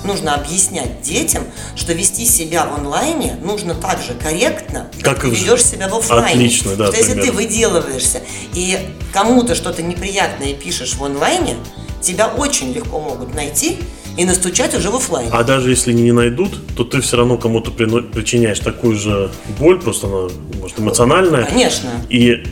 нужно 0.04 0.36
объяснять 0.36 1.02
детям, 1.02 1.44
что 1.76 1.94
вести 1.94 2.26
себя 2.26 2.66
в 2.66 2.80
онлайне 2.80 3.38
нужно 3.44 3.74
так 3.76 4.02
же 4.02 4.14
корректно, 4.14 4.90
как 5.02 5.22
ты 5.22 5.30
ведешь 5.30 5.64
себя 5.64 5.88
в 5.88 5.96
офлайне. 5.96 6.32
Отлично, 6.34 6.76
да. 6.76 6.88
Что 6.88 6.98
если 6.98 7.14
ты 7.14 7.32
выделываешься 7.32 8.22
и 8.54 8.78
кому-то 9.14 9.56
что-то 9.56 9.82
неприятное 9.82 10.54
пишешь 10.54 10.94
в 10.96 11.04
онлайне, 11.04 11.56
тебя 12.02 12.28
очень 12.28 12.74
легко 12.74 13.00
могут 13.00 13.34
найти 13.34 13.78
и 14.18 14.26
настучать 14.26 14.74
уже 14.76 14.90
в 14.90 14.96
офлайн. 14.96 15.30
А 15.32 15.44
даже 15.44 15.70
если 15.70 15.92
не 15.92 16.12
найдут, 16.12 16.76
то 16.76 16.84
ты 16.84 17.02
все 17.02 17.18
равно 17.18 17.38
кому-то 17.38 17.72
причиняешь 17.72 18.60
такую 18.60 18.98
же 18.98 19.32
боль, 19.60 19.82
просто 19.82 20.08
она, 20.08 20.30
может, 20.60 20.80
эмоциональная. 20.80 21.46
Конечно. 21.46 21.90
И 22.10 22.44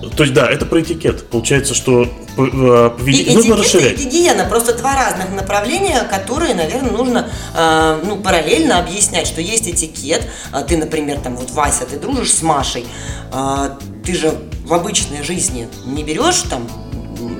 то 0.00 0.24
есть, 0.24 0.34
да, 0.34 0.48
это 0.50 0.66
про 0.66 0.82
этикет. 0.82 1.28
Получается, 1.28 1.74
что 1.74 2.04
э, 2.04 2.08
поведение 2.36 3.34
нужно 3.34 3.56
расширять. 3.56 3.98
И 4.00 4.04
гигиена 4.04 4.44
просто 4.44 4.74
два 4.74 4.94
разных 4.94 5.30
направления, 5.30 6.02
которые, 6.02 6.54
наверное, 6.54 6.90
нужно 6.90 7.30
э, 7.54 8.00
ну, 8.04 8.16
параллельно 8.16 8.78
объяснять, 8.78 9.26
что 9.26 9.40
есть 9.40 9.68
этикет. 9.68 10.26
А 10.52 10.62
ты, 10.62 10.76
например, 10.76 11.20
там 11.20 11.36
вот 11.36 11.50
Вася, 11.50 11.86
ты 11.86 11.98
дружишь 11.98 12.34
с 12.34 12.42
Машей, 12.42 12.86
э, 13.32 13.70
ты 14.04 14.14
же 14.14 14.34
в 14.64 14.74
обычной 14.74 15.22
жизни 15.22 15.66
не 15.86 16.04
берешь 16.04 16.42
там 16.42 16.68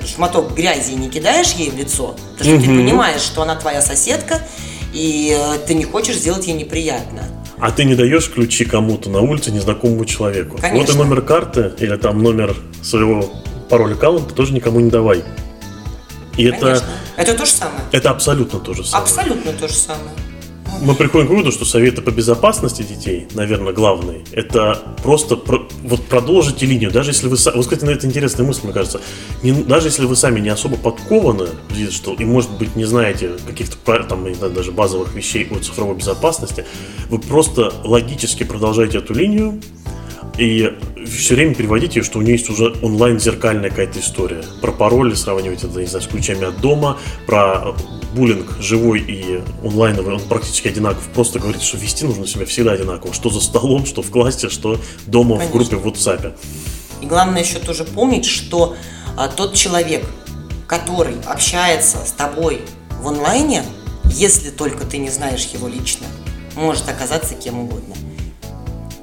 шматок 0.05 0.55
грязи 0.55 0.91
и 0.93 0.95
не 0.95 1.09
кидаешь 1.09 1.51
ей 1.51 1.69
в 1.69 1.77
лицо, 1.77 2.15
потому 2.37 2.59
что 2.59 2.69
угу. 2.69 2.77
ты 2.77 2.83
понимаешь, 2.83 3.21
что 3.21 3.43
она 3.43 3.55
твоя 3.55 3.81
соседка, 3.81 4.41
и 4.93 5.37
э, 5.37 5.59
ты 5.67 5.75
не 5.75 5.83
хочешь 5.83 6.15
сделать 6.15 6.47
ей 6.47 6.53
неприятно 6.53 7.36
а 7.59 7.71
ты 7.71 7.85
не 7.85 7.95
даешь 7.95 8.29
ключи 8.29 8.65
кому-то 8.65 9.09
на 9.09 9.21
улице 9.21 9.51
незнакомому 9.51 10.05
человеку. 10.05 10.57
Конечно. 10.57 10.79
Вот 10.79 10.89
и 10.89 10.97
номер 10.97 11.21
карты 11.21 11.73
или 11.79 11.95
там 11.95 12.21
номер 12.21 12.55
своего 12.81 13.31
пароля 13.69 13.93
аккаунта 13.93 14.33
тоже 14.33 14.53
никому 14.53 14.79
не 14.79 14.89
давай. 14.89 15.23
И 16.37 16.49
Конечно. 16.51 16.67
это... 16.67 16.83
Это 17.17 17.33
то 17.33 17.45
же 17.45 17.51
самое. 17.51 17.81
Это 17.91 18.11
абсолютно 18.11 18.59
то 18.59 18.73
же 18.73 18.83
самое. 18.83 19.03
Абсолютно 19.03 19.53
то 19.53 19.67
же 19.67 19.73
самое. 19.73 20.11
Мы 20.81 20.95
приходим 20.95 21.27
к 21.27 21.29
выводу, 21.29 21.51
что 21.51 21.65
советы 21.65 22.01
по 22.01 22.11
безопасности 22.11 22.83
детей, 22.83 23.27
наверное, 23.33 23.73
главные, 23.73 24.23
это 24.31 24.95
просто 25.03 25.35
про, 25.35 25.67
вот 25.83 26.03
продолжите 26.05 26.65
линию. 26.65 26.91
Даже 26.91 27.11
если 27.11 27.27
вы... 27.27 27.37
Вот, 27.55 27.65
кстати, 27.65 27.83
на 27.83 27.91
это 27.91 28.07
интересная 28.07 28.45
мысль, 28.45 28.61
мне 28.63 28.73
кажется. 28.73 29.01
Не, 29.43 29.51
даже 29.51 29.87
если 29.87 30.05
вы 30.05 30.15
сами 30.15 30.39
не 30.39 30.49
особо 30.49 30.77
подкованы 30.77 31.47
digital 31.75 32.15
и, 32.15 32.25
может 32.25 32.51
быть, 32.51 32.75
не 32.75 32.85
знаете 32.85 33.31
каких-то 33.45 33.77
там, 34.03 34.25
даже 34.53 34.71
базовых 34.71 35.13
вещей 35.13 35.47
о 35.49 35.59
цифровой 35.59 35.95
безопасности, 35.95 36.65
вы 37.09 37.19
просто 37.19 37.73
логически 37.83 38.43
продолжаете 38.43 38.99
эту 38.99 39.13
линию, 39.13 39.61
и 40.37 40.77
все 41.07 41.35
время 41.35 41.55
переводите, 41.55 42.03
что 42.03 42.19
у 42.19 42.21
нее 42.21 42.33
есть 42.33 42.49
уже 42.49 42.75
онлайн 42.81 43.19
зеркальная 43.19 43.69
какая-то 43.69 43.99
история. 43.99 44.43
Про 44.61 44.71
пароли 44.71 45.15
сравнивать 45.15 45.63
это, 45.63 45.79
не 45.79 45.87
знаю, 45.87 46.03
с 46.03 46.07
ключами 46.07 46.45
от 46.45 46.61
дома, 46.61 46.97
про 47.25 47.75
буллинг 48.13 48.57
живой 48.59 49.01
и 49.01 49.41
онлайновый, 49.63 50.15
он 50.15 50.21
практически 50.21 50.67
одинаков. 50.67 51.03
Просто 51.13 51.39
говорит, 51.39 51.61
что 51.61 51.77
вести 51.77 52.05
нужно 52.05 52.27
себя 52.27 52.45
всегда 52.45 52.73
одинаково. 52.73 53.13
Что 53.13 53.29
за 53.29 53.41
столом, 53.41 53.85
что 53.85 54.01
в 54.01 54.11
классе, 54.11 54.49
что 54.49 54.79
дома 55.07 55.37
Конечно. 55.37 55.49
в 55.49 55.57
группе 55.57 55.75
в 55.75 55.87
WhatsApp. 55.87 56.37
И 57.01 57.05
главное 57.05 57.43
еще 57.43 57.59
тоже 57.59 57.83
помнить, 57.83 58.25
что 58.25 58.75
а, 59.15 59.27
тот 59.27 59.55
человек, 59.55 60.05
который 60.67 61.15
общается 61.25 61.97
с 62.05 62.11
тобой 62.11 62.61
в 63.01 63.07
онлайне, 63.07 63.63
если 64.05 64.51
только 64.51 64.85
ты 64.85 64.97
не 64.97 65.09
знаешь 65.09 65.45
его 65.45 65.67
лично, 65.67 66.05
может 66.55 66.87
оказаться 66.89 67.33
кем 67.35 67.59
угодно. 67.59 67.95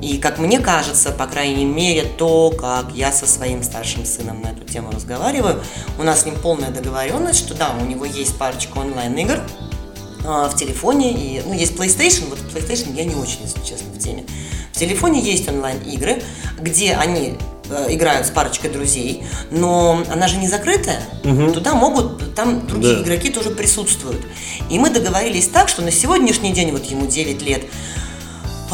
И 0.00 0.18
как 0.18 0.38
мне 0.38 0.58
кажется, 0.58 1.12
по 1.12 1.26
крайней 1.26 1.64
мере, 1.64 2.04
то, 2.04 2.50
как 2.50 2.92
я 2.94 3.12
со 3.12 3.26
своим 3.26 3.62
старшим 3.62 4.04
сыном 4.04 4.42
на 4.42 4.48
эту 4.48 4.64
тему 4.64 4.90
разговариваю, 4.90 5.62
у 5.98 6.02
нас 6.02 6.22
с 6.22 6.26
ним 6.26 6.34
полная 6.36 6.70
договоренность, 6.70 7.38
что 7.38 7.54
да, 7.54 7.74
у 7.80 7.84
него 7.84 8.04
есть 8.04 8.36
парочка 8.36 8.78
онлайн-игр 8.78 9.38
э, 9.38 10.48
в 10.50 10.54
телефоне, 10.56 11.12
и, 11.12 11.42
ну, 11.46 11.52
есть 11.54 11.74
PlayStation, 11.74 12.28
вот 12.28 12.38
PlayStation 12.52 12.94
я 12.96 13.04
не 13.04 13.14
очень, 13.14 13.42
если 13.42 13.60
честно, 13.60 13.90
в 13.94 13.98
теме. 13.98 14.24
В 14.72 14.78
телефоне 14.78 15.20
есть 15.20 15.48
онлайн-игры, 15.48 16.22
где 16.58 16.94
они 16.94 17.36
э, 17.70 17.86
играют 17.94 18.26
с 18.26 18.30
парочкой 18.30 18.70
друзей, 18.70 19.24
но 19.52 20.02
она 20.12 20.26
же 20.26 20.38
не 20.38 20.48
закрытая, 20.48 21.00
угу. 21.22 21.52
туда 21.52 21.74
могут, 21.74 22.34
там 22.34 22.66
другие 22.66 22.96
да. 22.96 23.02
игроки 23.04 23.30
тоже 23.30 23.50
присутствуют. 23.50 24.26
И 24.68 24.78
мы 24.80 24.90
договорились 24.90 25.46
так, 25.46 25.68
что 25.68 25.82
на 25.82 25.92
сегодняшний 25.92 26.52
день, 26.52 26.72
вот 26.72 26.84
ему 26.86 27.06
9 27.06 27.42
лет, 27.42 27.62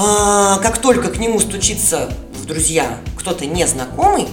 а, 0.01 0.59
как 0.59 0.79
только 0.79 1.09
к 1.11 1.19
нему 1.19 1.41
стучится 1.41 2.11
в 2.33 2.47
друзья 2.47 2.99
кто-то 3.17 3.45
незнакомый, 3.45 4.27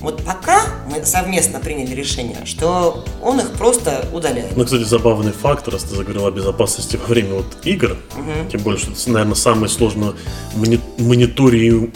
вот 0.00 0.24
пока 0.24 0.62
мы 0.90 1.04
совместно 1.04 1.60
приняли 1.60 1.94
решение, 1.94 2.38
что 2.46 3.04
он 3.22 3.38
их 3.38 3.50
просто 3.52 4.08
удаляет. 4.14 4.56
Ну, 4.56 4.64
кстати, 4.64 4.84
забавный 4.84 5.32
факт, 5.32 5.68
раз 5.68 5.82
ты 5.82 5.94
заговорил 5.94 6.26
о 6.26 6.30
безопасности 6.30 6.96
во 6.96 7.06
время 7.06 7.34
вот 7.34 7.46
игр, 7.64 7.98
угу. 8.16 8.50
тем 8.50 8.62
более, 8.62 8.80
что 8.80 8.92
это, 8.92 9.10
наверное, 9.10 9.34
самое 9.34 9.68
сложное 9.68 10.14
мони- 10.54 10.80
мониторинг 10.96 11.94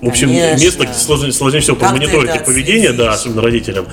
в 0.00 0.06
общем, 0.06 0.28
Конечно. 0.28 0.64
место, 0.64 0.84
где 0.84 0.94
сложнее, 0.94 1.32
сложнее 1.32 1.60
всего 1.60 1.76
как 1.76 1.92
мониторить 1.92 2.44
поведение, 2.44 2.92
да, 2.92 3.14
особенно 3.14 3.42
родителям. 3.42 3.86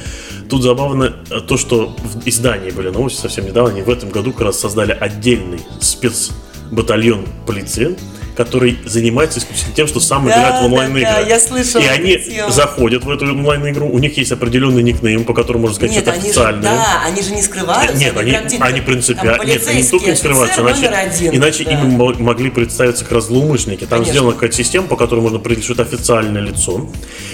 Тут 0.50 0.62
забавно 0.62 1.16
э, 1.32 1.40
то, 1.40 1.58
что 1.58 1.96
в 1.98 2.28
издании 2.28 2.70
были 2.70 2.90
новости 2.90 3.20
совсем 3.20 3.46
недавно, 3.46 3.72
они 3.72 3.82
в 3.82 3.90
этом 3.90 4.10
году 4.10 4.32
как 4.32 4.42
раз 4.42 4.60
создали 4.60 4.92
отдельный 4.92 5.60
спецбатальон 5.82 7.26
полиции, 7.48 7.98
который 8.36 8.78
занимается 8.86 9.40
исключительно 9.40 9.76
тем, 9.76 9.88
что 9.88 10.00
сам 10.00 10.26
да, 10.26 10.32
играет 10.32 10.62
в 10.62 10.66
онлайн-игры. 10.66 11.02
Да, 11.04 11.22
да, 11.22 11.28
я 11.28 11.40
слышал. 11.40 11.82
И 11.82 11.86
они 11.86 12.18
тему. 12.18 12.52
заходят 12.52 13.04
в 13.04 13.10
эту 13.10 13.26
онлайн-игру, 13.26 13.88
у 13.90 14.00
них 14.00 14.18
есть 14.18 14.32
определенный 14.32 14.84
никнейм, 14.84 15.24
по 15.24 15.34
которому 15.34 15.64
можно 15.64 15.76
сказать, 15.76 15.96
нет, 15.96 16.04
что 16.04 16.12
это 16.12 16.20
официальное. 16.20 16.62
да, 16.62 17.02
они 17.06 17.22
же 17.22 17.32
не 17.34 17.42
скрываются. 17.42 17.98
Нет, 17.98 18.18
они, 18.18 18.32
они, 18.32 18.58
они 18.60 18.82
принципиально. 18.82 19.44
Нет, 19.44 19.68
они 19.68 19.84
только 19.84 20.10
не 20.10 20.16
скрываются, 20.16 20.62
иначе, 20.62 20.88
один, 20.88 21.36
иначе 21.36 21.64
да. 21.64 21.72
им 21.72 21.96
могли 22.24 22.50
представиться 22.50 23.04
как 23.04 23.14
раз 23.14 23.26
злоумышленники. 23.26 23.82
Там 23.82 23.90
Конечно. 23.90 24.12
сделана 24.12 24.34
какая-то 24.34 24.56
система, 24.56 24.88
по 24.88 24.96
которой 24.96 25.22
можно 25.22 25.38
определить, 25.38 25.64
что 25.64 25.74
это 25.74 25.84
официальное 25.84 26.42
лицо. 26.42 26.90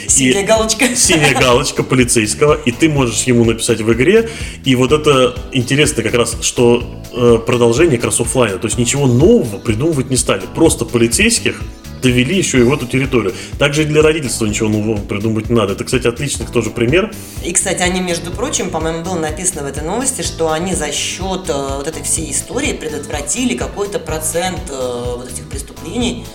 Синяя 0.08 0.44
и, 0.44 0.46
галочка. 0.46 0.96
Синяя 0.96 1.34
галочка 1.34 1.84
полицейского, 1.84 2.60
и 2.66 2.72
ты 2.72 2.90
можешь 2.90 3.24
ему 3.24 3.46
написать 3.46 3.82
в 3.82 3.92
игре. 3.94 4.30
И 4.64 4.76
вот 4.76 4.92
это 4.92 5.36
интересно 5.52 6.04
как 6.04 6.14
раз, 6.14 6.38
что 6.42 6.84
э, 7.14 7.40
продолжение 7.46 7.98
как 7.98 8.06
раз 8.06 8.20
оффлайна. 8.20 8.58
То 8.58 8.68
есть 8.68 8.78
ничего 8.78 9.08
нового 9.08 9.58
придумывать 9.58 10.10
не 10.10 10.18
стали. 10.18 10.44
Просто 10.54 10.86
полицейских 10.92 11.62
довели 12.02 12.38
еще 12.38 12.60
и 12.60 12.64
в 12.64 12.74
эту 12.74 12.88
территорию. 12.88 13.34
Также 13.60 13.84
и 13.84 13.86
для 13.86 14.02
родительства 14.02 14.46
ничего 14.46 14.70
нового 14.70 14.98
придумать 14.98 15.50
не 15.50 15.56
надо. 15.56 15.74
Это, 15.74 15.84
кстати, 15.84 16.08
отличный 16.08 16.48
тоже 16.48 16.72
пример. 16.72 17.14
И, 17.44 17.54
кстати, 17.54 17.82
они, 17.82 18.02
между 18.02 18.32
прочим, 18.32 18.70
по-моему, 18.70 19.04
было 19.04 19.20
написано 19.20 19.64
в 19.64 19.66
этой 19.66 19.84
новости, 19.84 20.22
что 20.22 20.52
они 20.52 20.74
за 20.74 20.92
счет 20.92 21.50
э, 21.50 21.76
вот 21.78 21.88
этой 21.88 22.04
всей 22.04 22.32
истории 22.32 22.74
предотвратили 22.74 23.56
какой-то 23.56 24.00
процент 24.00 24.60
э, 24.70 25.04
вот 25.18 25.32
этих 25.32 25.48
преступлений 25.48 26.26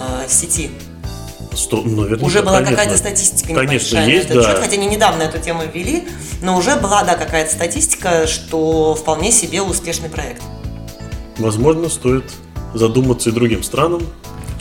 э, 0.00 0.26
в 0.28 0.32
сети. 0.32 0.70
Сто, 1.54 1.82
наверное, 1.82 2.24
уже 2.24 2.42
была 2.42 2.62
какая-то 2.62 2.96
статистика 2.96 3.52
конечно, 3.52 3.98
есть, 3.98 4.30
на 4.30 4.32
этот 4.32 4.42
да. 4.42 4.50
счет, 4.50 4.58
хотя 4.58 4.72
они 4.72 4.86
недавно 4.86 5.22
эту 5.22 5.38
тему 5.38 5.64
ввели, 5.70 6.04
но 6.40 6.56
уже 6.56 6.76
была, 6.76 7.02
да, 7.04 7.14
какая-то 7.14 7.52
статистика, 7.52 8.26
что 8.26 8.94
вполне 8.94 9.30
себе 9.30 9.60
успешный 9.60 10.08
проект. 10.08 10.40
Возможно, 11.36 11.90
стоит 11.90 12.24
задуматься 12.74 13.30
и 13.30 13.32
другим 13.32 13.62
странам 13.62 14.02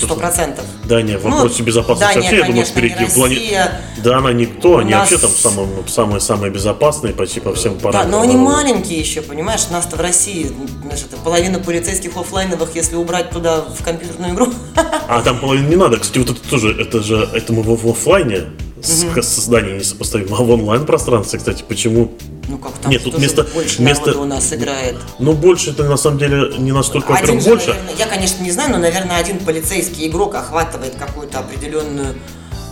Сто 0.04 0.16
процентов. 0.16 0.66
Дания 0.86 1.18
в 1.18 1.24
вопросе 1.24 1.58
ну, 1.60 1.66
безопасности 1.66 2.16
Дания, 2.16 2.22
вообще, 2.22 2.38
я 2.38 2.46
думаю, 2.46 2.66
впереди. 2.66 3.06
В 3.06 3.14
плане... 3.14 3.72
Да, 4.04 4.18
она 4.18 4.34
никто, 4.34 4.78
они 4.78 4.92
нас... 4.92 5.12
вообще 5.12 5.28
там 5.28 5.88
самые-самые 5.88 6.52
безопасные 6.52 7.14
почти 7.14 7.40
по 7.40 7.54
всем 7.54 7.78
параметрам. 7.78 8.12
Да, 8.12 8.18
но 8.18 8.24
они 8.24 8.36
маленькие 8.36 9.00
еще, 9.00 9.22
понимаешь, 9.22 9.62
у 9.70 9.74
нас-то 9.74 9.96
в 9.96 10.02
России, 10.02 10.52
это 10.92 11.18
половина 11.24 11.60
полицейских 11.60 12.18
офлайновых, 12.18 12.76
если 12.76 12.96
убрать 12.96 13.30
туда 13.30 13.62
в 13.62 13.84
компьютерную 13.84 14.34
игру. 14.34 14.48
А 15.08 15.22
там 15.22 15.40
половину 15.40 15.68
не 15.68 15.76
надо. 15.76 15.98
Кстати, 15.98 16.20
вот 16.20 16.30
это 16.30 16.50
тоже, 16.50 16.74
это 16.80 17.04
же, 17.04 17.30
это 17.34 17.52
мы 17.52 17.64
в 17.64 17.88
офлайне 17.88 18.46
с, 18.82 19.04
угу. 19.04 19.22
создание 19.22 19.78
несопоставимо. 19.78 20.38
А 20.38 20.42
в 20.42 20.50
онлайн 20.50 20.86
пространстве, 20.86 21.38
кстати, 21.40 21.66
почему 21.68 22.14
ну 22.52 22.58
как 22.58 22.74
там 22.74 22.92
Нет, 22.92 23.04
тут 23.04 23.16
вместо, 23.16 23.44
больше 23.44 23.78
вместо, 23.80 24.20
у 24.20 24.26
нас 24.26 24.52
играет. 24.54 24.98
Ну 25.20 25.34
больше 25.34 25.72
это 25.72 25.86
на 25.86 25.98
самом 25.98 26.18
деле 26.20 26.58
не 26.58 26.74
настолько, 26.74 27.16
один 27.16 27.40
же, 27.40 27.50
больше. 27.50 27.70
Наверное, 27.70 27.96
я, 27.98 28.06
конечно, 28.06 28.44
не 28.44 28.52
знаю, 28.52 28.72
но, 28.72 28.78
наверное, 28.78 29.18
один 29.18 29.40
полицейский 29.40 30.08
игрок 30.08 30.36
охватывает 30.36 30.96
какую-то 30.96 31.40
определенную 31.40 32.16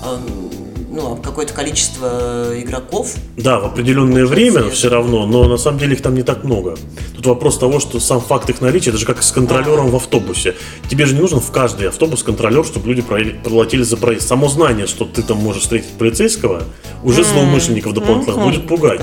эм, 0.03 0.51
ну, 0.99 1.15
какое-то 1.15 1.53
количество 1.53 2.51
игроков. 2.55 3.15
Да, 3.38 3.59
в 3.59 3.65
определенное 3.65 4.25
время 4.25 4.69
все 4.69 4.89
равно, 4.89 5.25
но 5.25 5.45
на 5.45 5.57
самом 5.57 5.79
деле 5.79 5.93
их 5.93 6.01
там 6.01 6.15
не 6.15 6.23
так 6.23 6.43
много. 6.43 6.75
Тут 7.15 7.25
вопрос 7.25 7.57
того, 7.57 7.79
что 7.79 7.99
сам 7.99 8.21
факт 8.21 8.49
их 8.49 8.62
наличия, 8.62 8.91
это 8.91 8.99
же 8.99 9.05
как 9.05 9.21
с 9.23 9.31
контролером 9.31 9.88
а. 9.88 9.89
в 9.89 9.95
автобусе. 9.95 10.55
Тебе 10.89 11.05
же 11.05 11.15
не 11.15 11.21
нужен 11.21 11.39
в 11.39 11.51
каждый 11.51 11.89
автобус 11.89 12.23
контролер, 12.23 12.65
чтобы 12.65 12.88
люди 12.88 13.01
проплатили 13.01 13.83
за 13.83 13.97
проезд. 13.97 14.27
Само 14.27 14.47
знание, 14.47 14.88
что 14.88 15.05
ты 15.05 15.21
там 15.21 15.38
можешь 15.38 15.63
встретить 15.63 15.89
полицейского, 15.97 16.63
уже 17.03 17.21
mm-hmm. 17.21 17.33
злоумышленников 17.33 17.93
дополнительных 17.93 18.38
mm-hmm. 18.38 18.43
будет 18.43 18.67
пугать. 18.67 19.01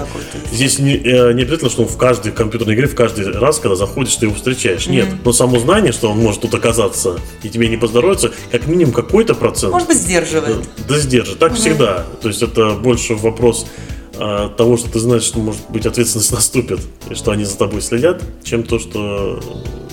Здесь 0.52 0.78
не, 0.78 0.96
э, 0.96 1.32
не 1.32 1.42
обязательно, 1.42 1.70
что 1.70 1.82
он 1.82 1.88
в 1.88 1.96
каждой 1.96 2.32
компьютерной 2.32 2.74
игре, 2.74 2.86
в 2.86 2.94
каждый 2.94 3.30
раз, 3.30 3.58
когда 3.58 3.76
заходишь, 3.76 4.16
ты 4.16 4.26
его 4.26 4.34
встречаешь. 4.34 4.86
Mm-hmm. 4.86 4.92
Нет, 4.92 5.08
но 5.24 5.32
само 5.32 5.58
знание, 5.58 5.92
что 5.92 6.10
он 6.10 6.18
может 6.18 6.42
тут 6.42 6.54
оказаться 6.54 7.18
и 7.42 7.48
тебе 7.48 7.68
не 7.68 7.76
поздоровится, 7.76 8.32
как 8.50 8.66
минимум 8.66 8.92
какой-то 8.92 9.34
процент. 9.34 9.72
Может 9.72 9.88
быть, 9.88 9.98
сдерживает. 9.98 10.58
Да, 10.88 10.98
сдержит. 10.98 11.38
Так 11.38 11.52
mm-hmm. 11.52 11.56
всегда. 11.56 11.85
То 12.20 12.28
есть 12.28 12.42
это 12.42 12.70
больше 12.74 13.14
вопрос 13.14 13.66
а, 14.18 14.48
того, 14.48 14.76
что 14.76 14.90
ты 14.90 14.98
знаешь, 14.98 15.22
что 15.22 15.38
может 15.38 15.60
быть 15.68 15.86
ответственность 15.86 16.32
наступит, 16.32 16.80
и 17.10 17.14
что 17.14 17.32
они 17.32 17.44
за 17.44 17.58
тобой 17.58 17.80
следят, 17.82 18.22
чем 18.44 18.62
то, 18.62 18.78
что 18.78 19.40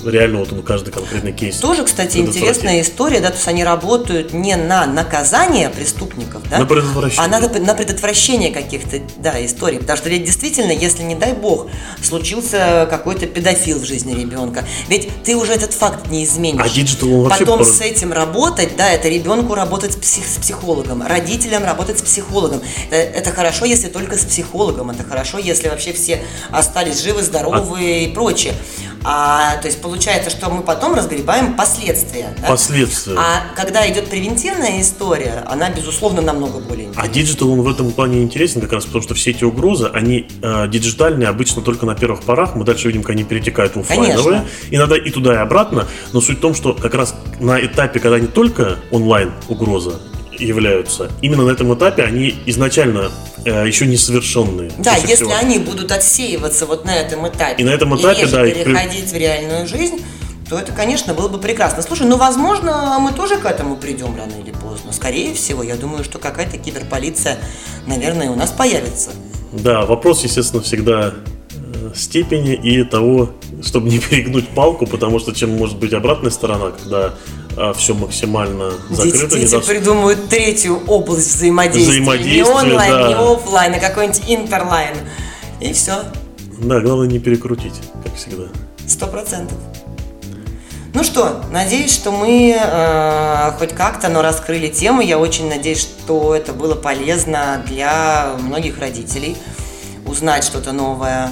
реально 0.09 0.39
вот 0.39 0.51
он 0.51 0.63
каждый 0.63 0.91
конкретный 0.91 1.31
кейс. 1.31 1.57
Тоже, 1.57 1.83
кстати, 1.83 2.17
интересная 2.17 2.81
история, 2.81 3.19
да, 3.19 3.29
то 3.29 3.35
есть 3.35 3.47
они 3.47 3.63
работают 3.63 4.33
не 4.33 4.55
на 4.55 4.85
наказание 4.85 5.69
преступников, 5.69 6.41
да, 6.49 6.59
на 6.59 6.65
предотвращение. 6.65 7.25
а 7.25 7.27
на, 7.27 7.59
на 7.59 7.73
предотвращение 7.73 8.51
каких-то, 8.51 9.01
да, 9.17 9.43
историй. 9.45 9.79
Потому 9.79 9.97
что 9.97 10.09
ведь 10.09 10.25
действительно, 10.25 10.71
если, 10.71 11.03
не 11.03 11.15
дай 11.15 11.33
бог, 11.33 11.67
случился 12.01 12.87
какой-то 12.89 13.25
педофил 13.27 13.79
в 13.79 13.85
жизни 13.85 14.13
ребенка, 14.13 14.65
ведь 14.87 15.09
ты 15.23 15.35
уже 15.35 15.53
этот 15.53 15.73
факт 15.73 16.09
не 16.09 16.23
изменишь. 16.23 16.61
А 16.63 16.69
digital 16.69 17.23
вообще 17.23 17.45
Потом 17.45 17.63
с 17.63 17.81
этим 17.81 18.13
работать, 18.13 18.75
да, 18.77 18.89
это 18.89 19.07
ребенку 19.09 19.55
работать 19.55 19.93
с, 19.93 19.95
псих, 19.95 20.25
с 20.25 20.37
психологом, 20.37 21.05
родителям 21.05 21.63
работать 21.63 21.99
с 21.99 22.01
психологом. 22.01 22.61
Это, 22.89 22.95
это 22.95 23.31
хорошо, 23.31 23.65
если 23.65 23.87
только 23.87 24.17
с 24.17 24.25
психологом, 24.25 24.89
это 24.89 25.03
хорошо, 25.03 25.37
если 25.37 25.69
вообще 25.69 25.93
все 25.93 26.23
остались 26.51 27.01
живы, 27.01 27.23
здоровы 27.23 27.79
а... 27.79 27.81
и 27.81 28.07
прочее. 28.13 28.53
А, 29.05 29.57
то 29.57 29.67
есть 29.67 29.81
получается, 29.93 30.31
что 30.31 30.49
мы 30.49 30.63
потом 30.63 30.95
разгребаем 30.95 31.55
последствия. 31.55 32.35
Да? 32.41 32.47
Последствия. 32.47 33.15
А 33.15 33.43
когда 33.55 33.87
идет 33.87 34.09
превентивная 34.09 34.81
история, 34.81 35.45
она, 35.47 35.69
безусловно, 35.69 36.19
намного 36.19 36.57
более 36.57 36.87
интересна. 36.87 37.03
А 37.03 37.13
digital, 37.13 37.51
он 37.51 37.61
в 37.61 37.69
этом 37.69 37.91
плане 37.91 38.23
интересен 38.23 38.59
как 38.59 38.73
раз, 38.73 38.85
потому 38.85 39.03
что 39.03 39.13
все 39.13 39.29
эти 39.29 39.43
угрозы, 39.43 39.91
они 39.93 40.27
э, 40.41 40.67
диджитальные 40.67 41.29
обычно 41.29 41.61
только 41.61 41.85
на 41.85 41.93
первых 41.93 42.23
порах. 42.23 42.55
Мы 42.55 42.65
дальше 42.65 42.87
видим, 42.87 43.03
как 43.03 43.11
они 43.11 43.23
перетекают 43.23 43.75
в 43.75 43.81
офлайновые. 43.81 44.47
Иногда 44.71 44.97
и 44.97 45.11
туда, 45.11 45.35
и 45.35 45.37
обратно. 45.37 45.87
Но 46.11 46.21
суть 46.21 46.39
в 46.39 46.41
том, 46.41 46.55
что 46.55 46.73
как 46.73 46.95
раз 46.95 47.13
на 47.39 47.63
этапе, 47.63 47.99
когда 47.99 48.17
не 48.17 48.27
только 48.27 48.79
онлайн 48.89 49.31
угроза, 49.47 49.99
являются. 50.39 51.11
Именно 51.21 51.45
на 51.45 51.51
этом 51.51 51.73
этапе 51.73 52.03
они 52.03 52.35
изначально 52.45 53.11
э, 53.45 53.67
еще 53.67 53.85
несовершенные. 53.85 54.71
Да, 54.77 54.95
если 54.95 55.15
всего. 55.15 55.33
они 55.35 55.59
будут 55.59 55.91
отсеиваться 55.91 56.65
вот 56.65 56.85
на 56.85 56.95
этом 56.95 57.27
этапе. 57.27 57.61
И 57.61 57.65
на 57.65 57.71
этом 57.71 57.95
этапе, 57.97 58.23
и 58.23 58.25
да, 58.25 58.43
переходить 58.43 59.11
и... 59.11 59.15
в 59.15 59.17
реальную 59.17 59.67
жизнь, 59.67 60.01
то 60.49 60.59
это, 60.59 60.71
конечно, 60.71 61.13
было 61.13 61.27
бы 61.27 61.37
прекрасно. 61.37 61.81
Слушай, 61.81 62.07
ну, 62.07 62.17
возможно, 62.17 62.97
мы 62.99 63.11
тоже 63.11 63.37
к 63.37 63.45
этому 63.45 63.75
придем 63.75 64.15
рано 64.15 64.33
или 64.39 64.51
поздно. 64.51 64.91
Скорее 64.91 65.33
всего, 65.33 65.63
я 65.63 65.75
думаю, 65.75 66.03
что 66.03 66.19
какая-то 66.19 66.57
киберполиция, 66.57 67.37
наверное, 67.87 68.29
у 68.29 68.35
нас 68.35 68.51
появится. 68.51 69.11
Да, 69.51 69.85
вопрос, 69.85 70.23
естественно, 70.23 70.61
всегда 70.61 71.13
э, 71.53 71.91
степени 71.95 72.53
и 72.53 72.83
того, 72.83 73.31
чтобы 73.63 73.89
не 73.89 73.99
перегнуть 73.99 74.47
палку, 74.49 74.85
потому 74.85 75.19
что 75.19 75.31
чем 75.33 75.57
может 75.57 75.77
быть 75.77 75.93
обратная 75.93 76.31
сторона, 76.31 76.71
когда 76.71 77.13
все 77.75 77.93
максимально 77.93 78.71
закрыто. 78.89 79.37
Дети, 79.37 79.51
дети 79.51 79.65
придумывают 79.65 80.29
третью 80.29 80.81
область 80.87 81.35
взаимодействия. 81.35 82.01
взаимодействия 82.01 82.43
не 82.43 82.43
онлайн, 82.43 82.91
да. 82.91 83.07
не 83.07 83.13
офлайн, 83.13 83.73
а 83.75 83.79
какой-нибудь 83.79 84.21
интерлайн. 84.27 84.95
И 85.59 85.73
все. 85.73 86.03
Да, 86.59 86.79
главное 86.79 87.07
не 87.07 87.19
перекрутить, 87.19 87.73
как 88.03 88.15
всегда. 88.15 88.45
Сто 88.87 89.07
процентов. 89.07 89.57
Ну 90.93 91.03
что, 91.03 91.41
надеюсь, 91.51 91.91
что 91.91 92.11
мы 92.11 92.55
э, 92.55 93.51
хоть 93.57 93.73
как-то, 93.73 94.09
но 94.09 94.21
раскрыли 94.21 94.67
тему. 94.67 95.01
Я 95.01 95.17
очень 95.17 95.49
надеюсь, 95.49 95.79
что 95.79 96.35
это 96.35 96.53
было 96.53 96.75
полезно 96.75 97.63
для 97.67 98.35
многих 98.39 98.77
родителей 98.77 99.35
узнать 100.05 100.43
что-то 100.43 100.71
новое, 100.71 101.31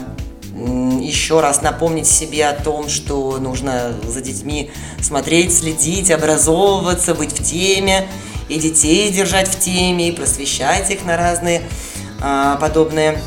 еще 1.02 1.40
раз 1.40 1.62
напомнить 1.62 2.08
себе 2.08 2.48
о 2.48 2.54
том, 2.54 2.90
что 2.90 3.38
нужно 3.40 3.94
за 4.08 4.22
детьми 4.22 4.72
смотреть, 5.02 5.56
следить, 5.56 6.12
образовываться, 6.12 7.16
быть 7.16 7.32
в 7.32 7.44
теме, 7.44 8.08
и 8.50 8.60
детей 8.60 9.12
держать 9.12 9.48
в 9.48 9.60
теме, 9.60 10.10
и 10.10 10.12
просвещать 10.12 10.90
их 10.92 11.06
на 11.06 11.18
разные 11.18 11.62
а, 12.20 12.58
подобные 12.58 13.20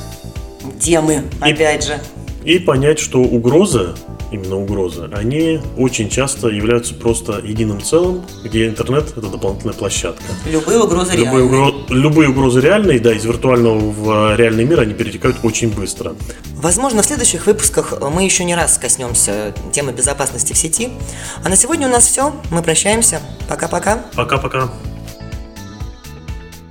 темы, 0.80 1.24
и, 1.44 1.52
опять 1.52 1.84
же. 1.84 1.98
И 2.44 2.58
понять, 2.58 2.98
что 2.98 3.20
угроза 3.20 3.96
именно 4.34 4.56
угрозы, 4.56 5.08
они 5.12 5.60
очень 5.76 6.08
часто 6.08 6.48
являются 6.48 6.94
просто 6.94 7.40
единым 7.42 7.82
целым, 7.82 8.24
где 8.42 8.66
интернет– 8.66 9.12
это 9.16 9.28
дополнительная 9.28 9.74
площадка. 9.74 10.22
Любые 10.46 10.80
угрозы 10.80 11.12
любые 11.12 11.48
реальные. 11.48 11.60
Угро... 11.60 11.74
Любые 11.88 12.28
угрозы 12.30 12.60
реальные, 12.60 13.00
да, 13.00 13.12
из 13.12 13.24
виртуального 13.24 13.78
в 13.78 14.36
реальный 14.36 14.64
мир 14.64 14.80
они 14.80 14.94
перетекают 14.94 15.36
очень 15.42 15.70
быстро. 15.70 16.14
Возможно, 16.56 17.02
в 17.02 17.06
следующих 17.06 17.46
выпусках 17.46 17.94
мы 18.00 18.24
еще 18.24 18.44
не 18.44 18.54
раз 18.54 18.78
коснемся 18.78 19.54
темы 19.72 19.92
безопасности 19.92 20.52
в 20.52 20.56
сети. 20.56 20.90
А 21.44 21.48
на 21.48 21.56
сегодня 21.56 21.88
у 21.88 21.90
нас 21.90 22.06
все. 22.06 22.34
Мы 22.50 22.62
прощаемся. 22.62 23.20
Пока-пока. 23.48 24.04
Пока-пока. 24.14 24.70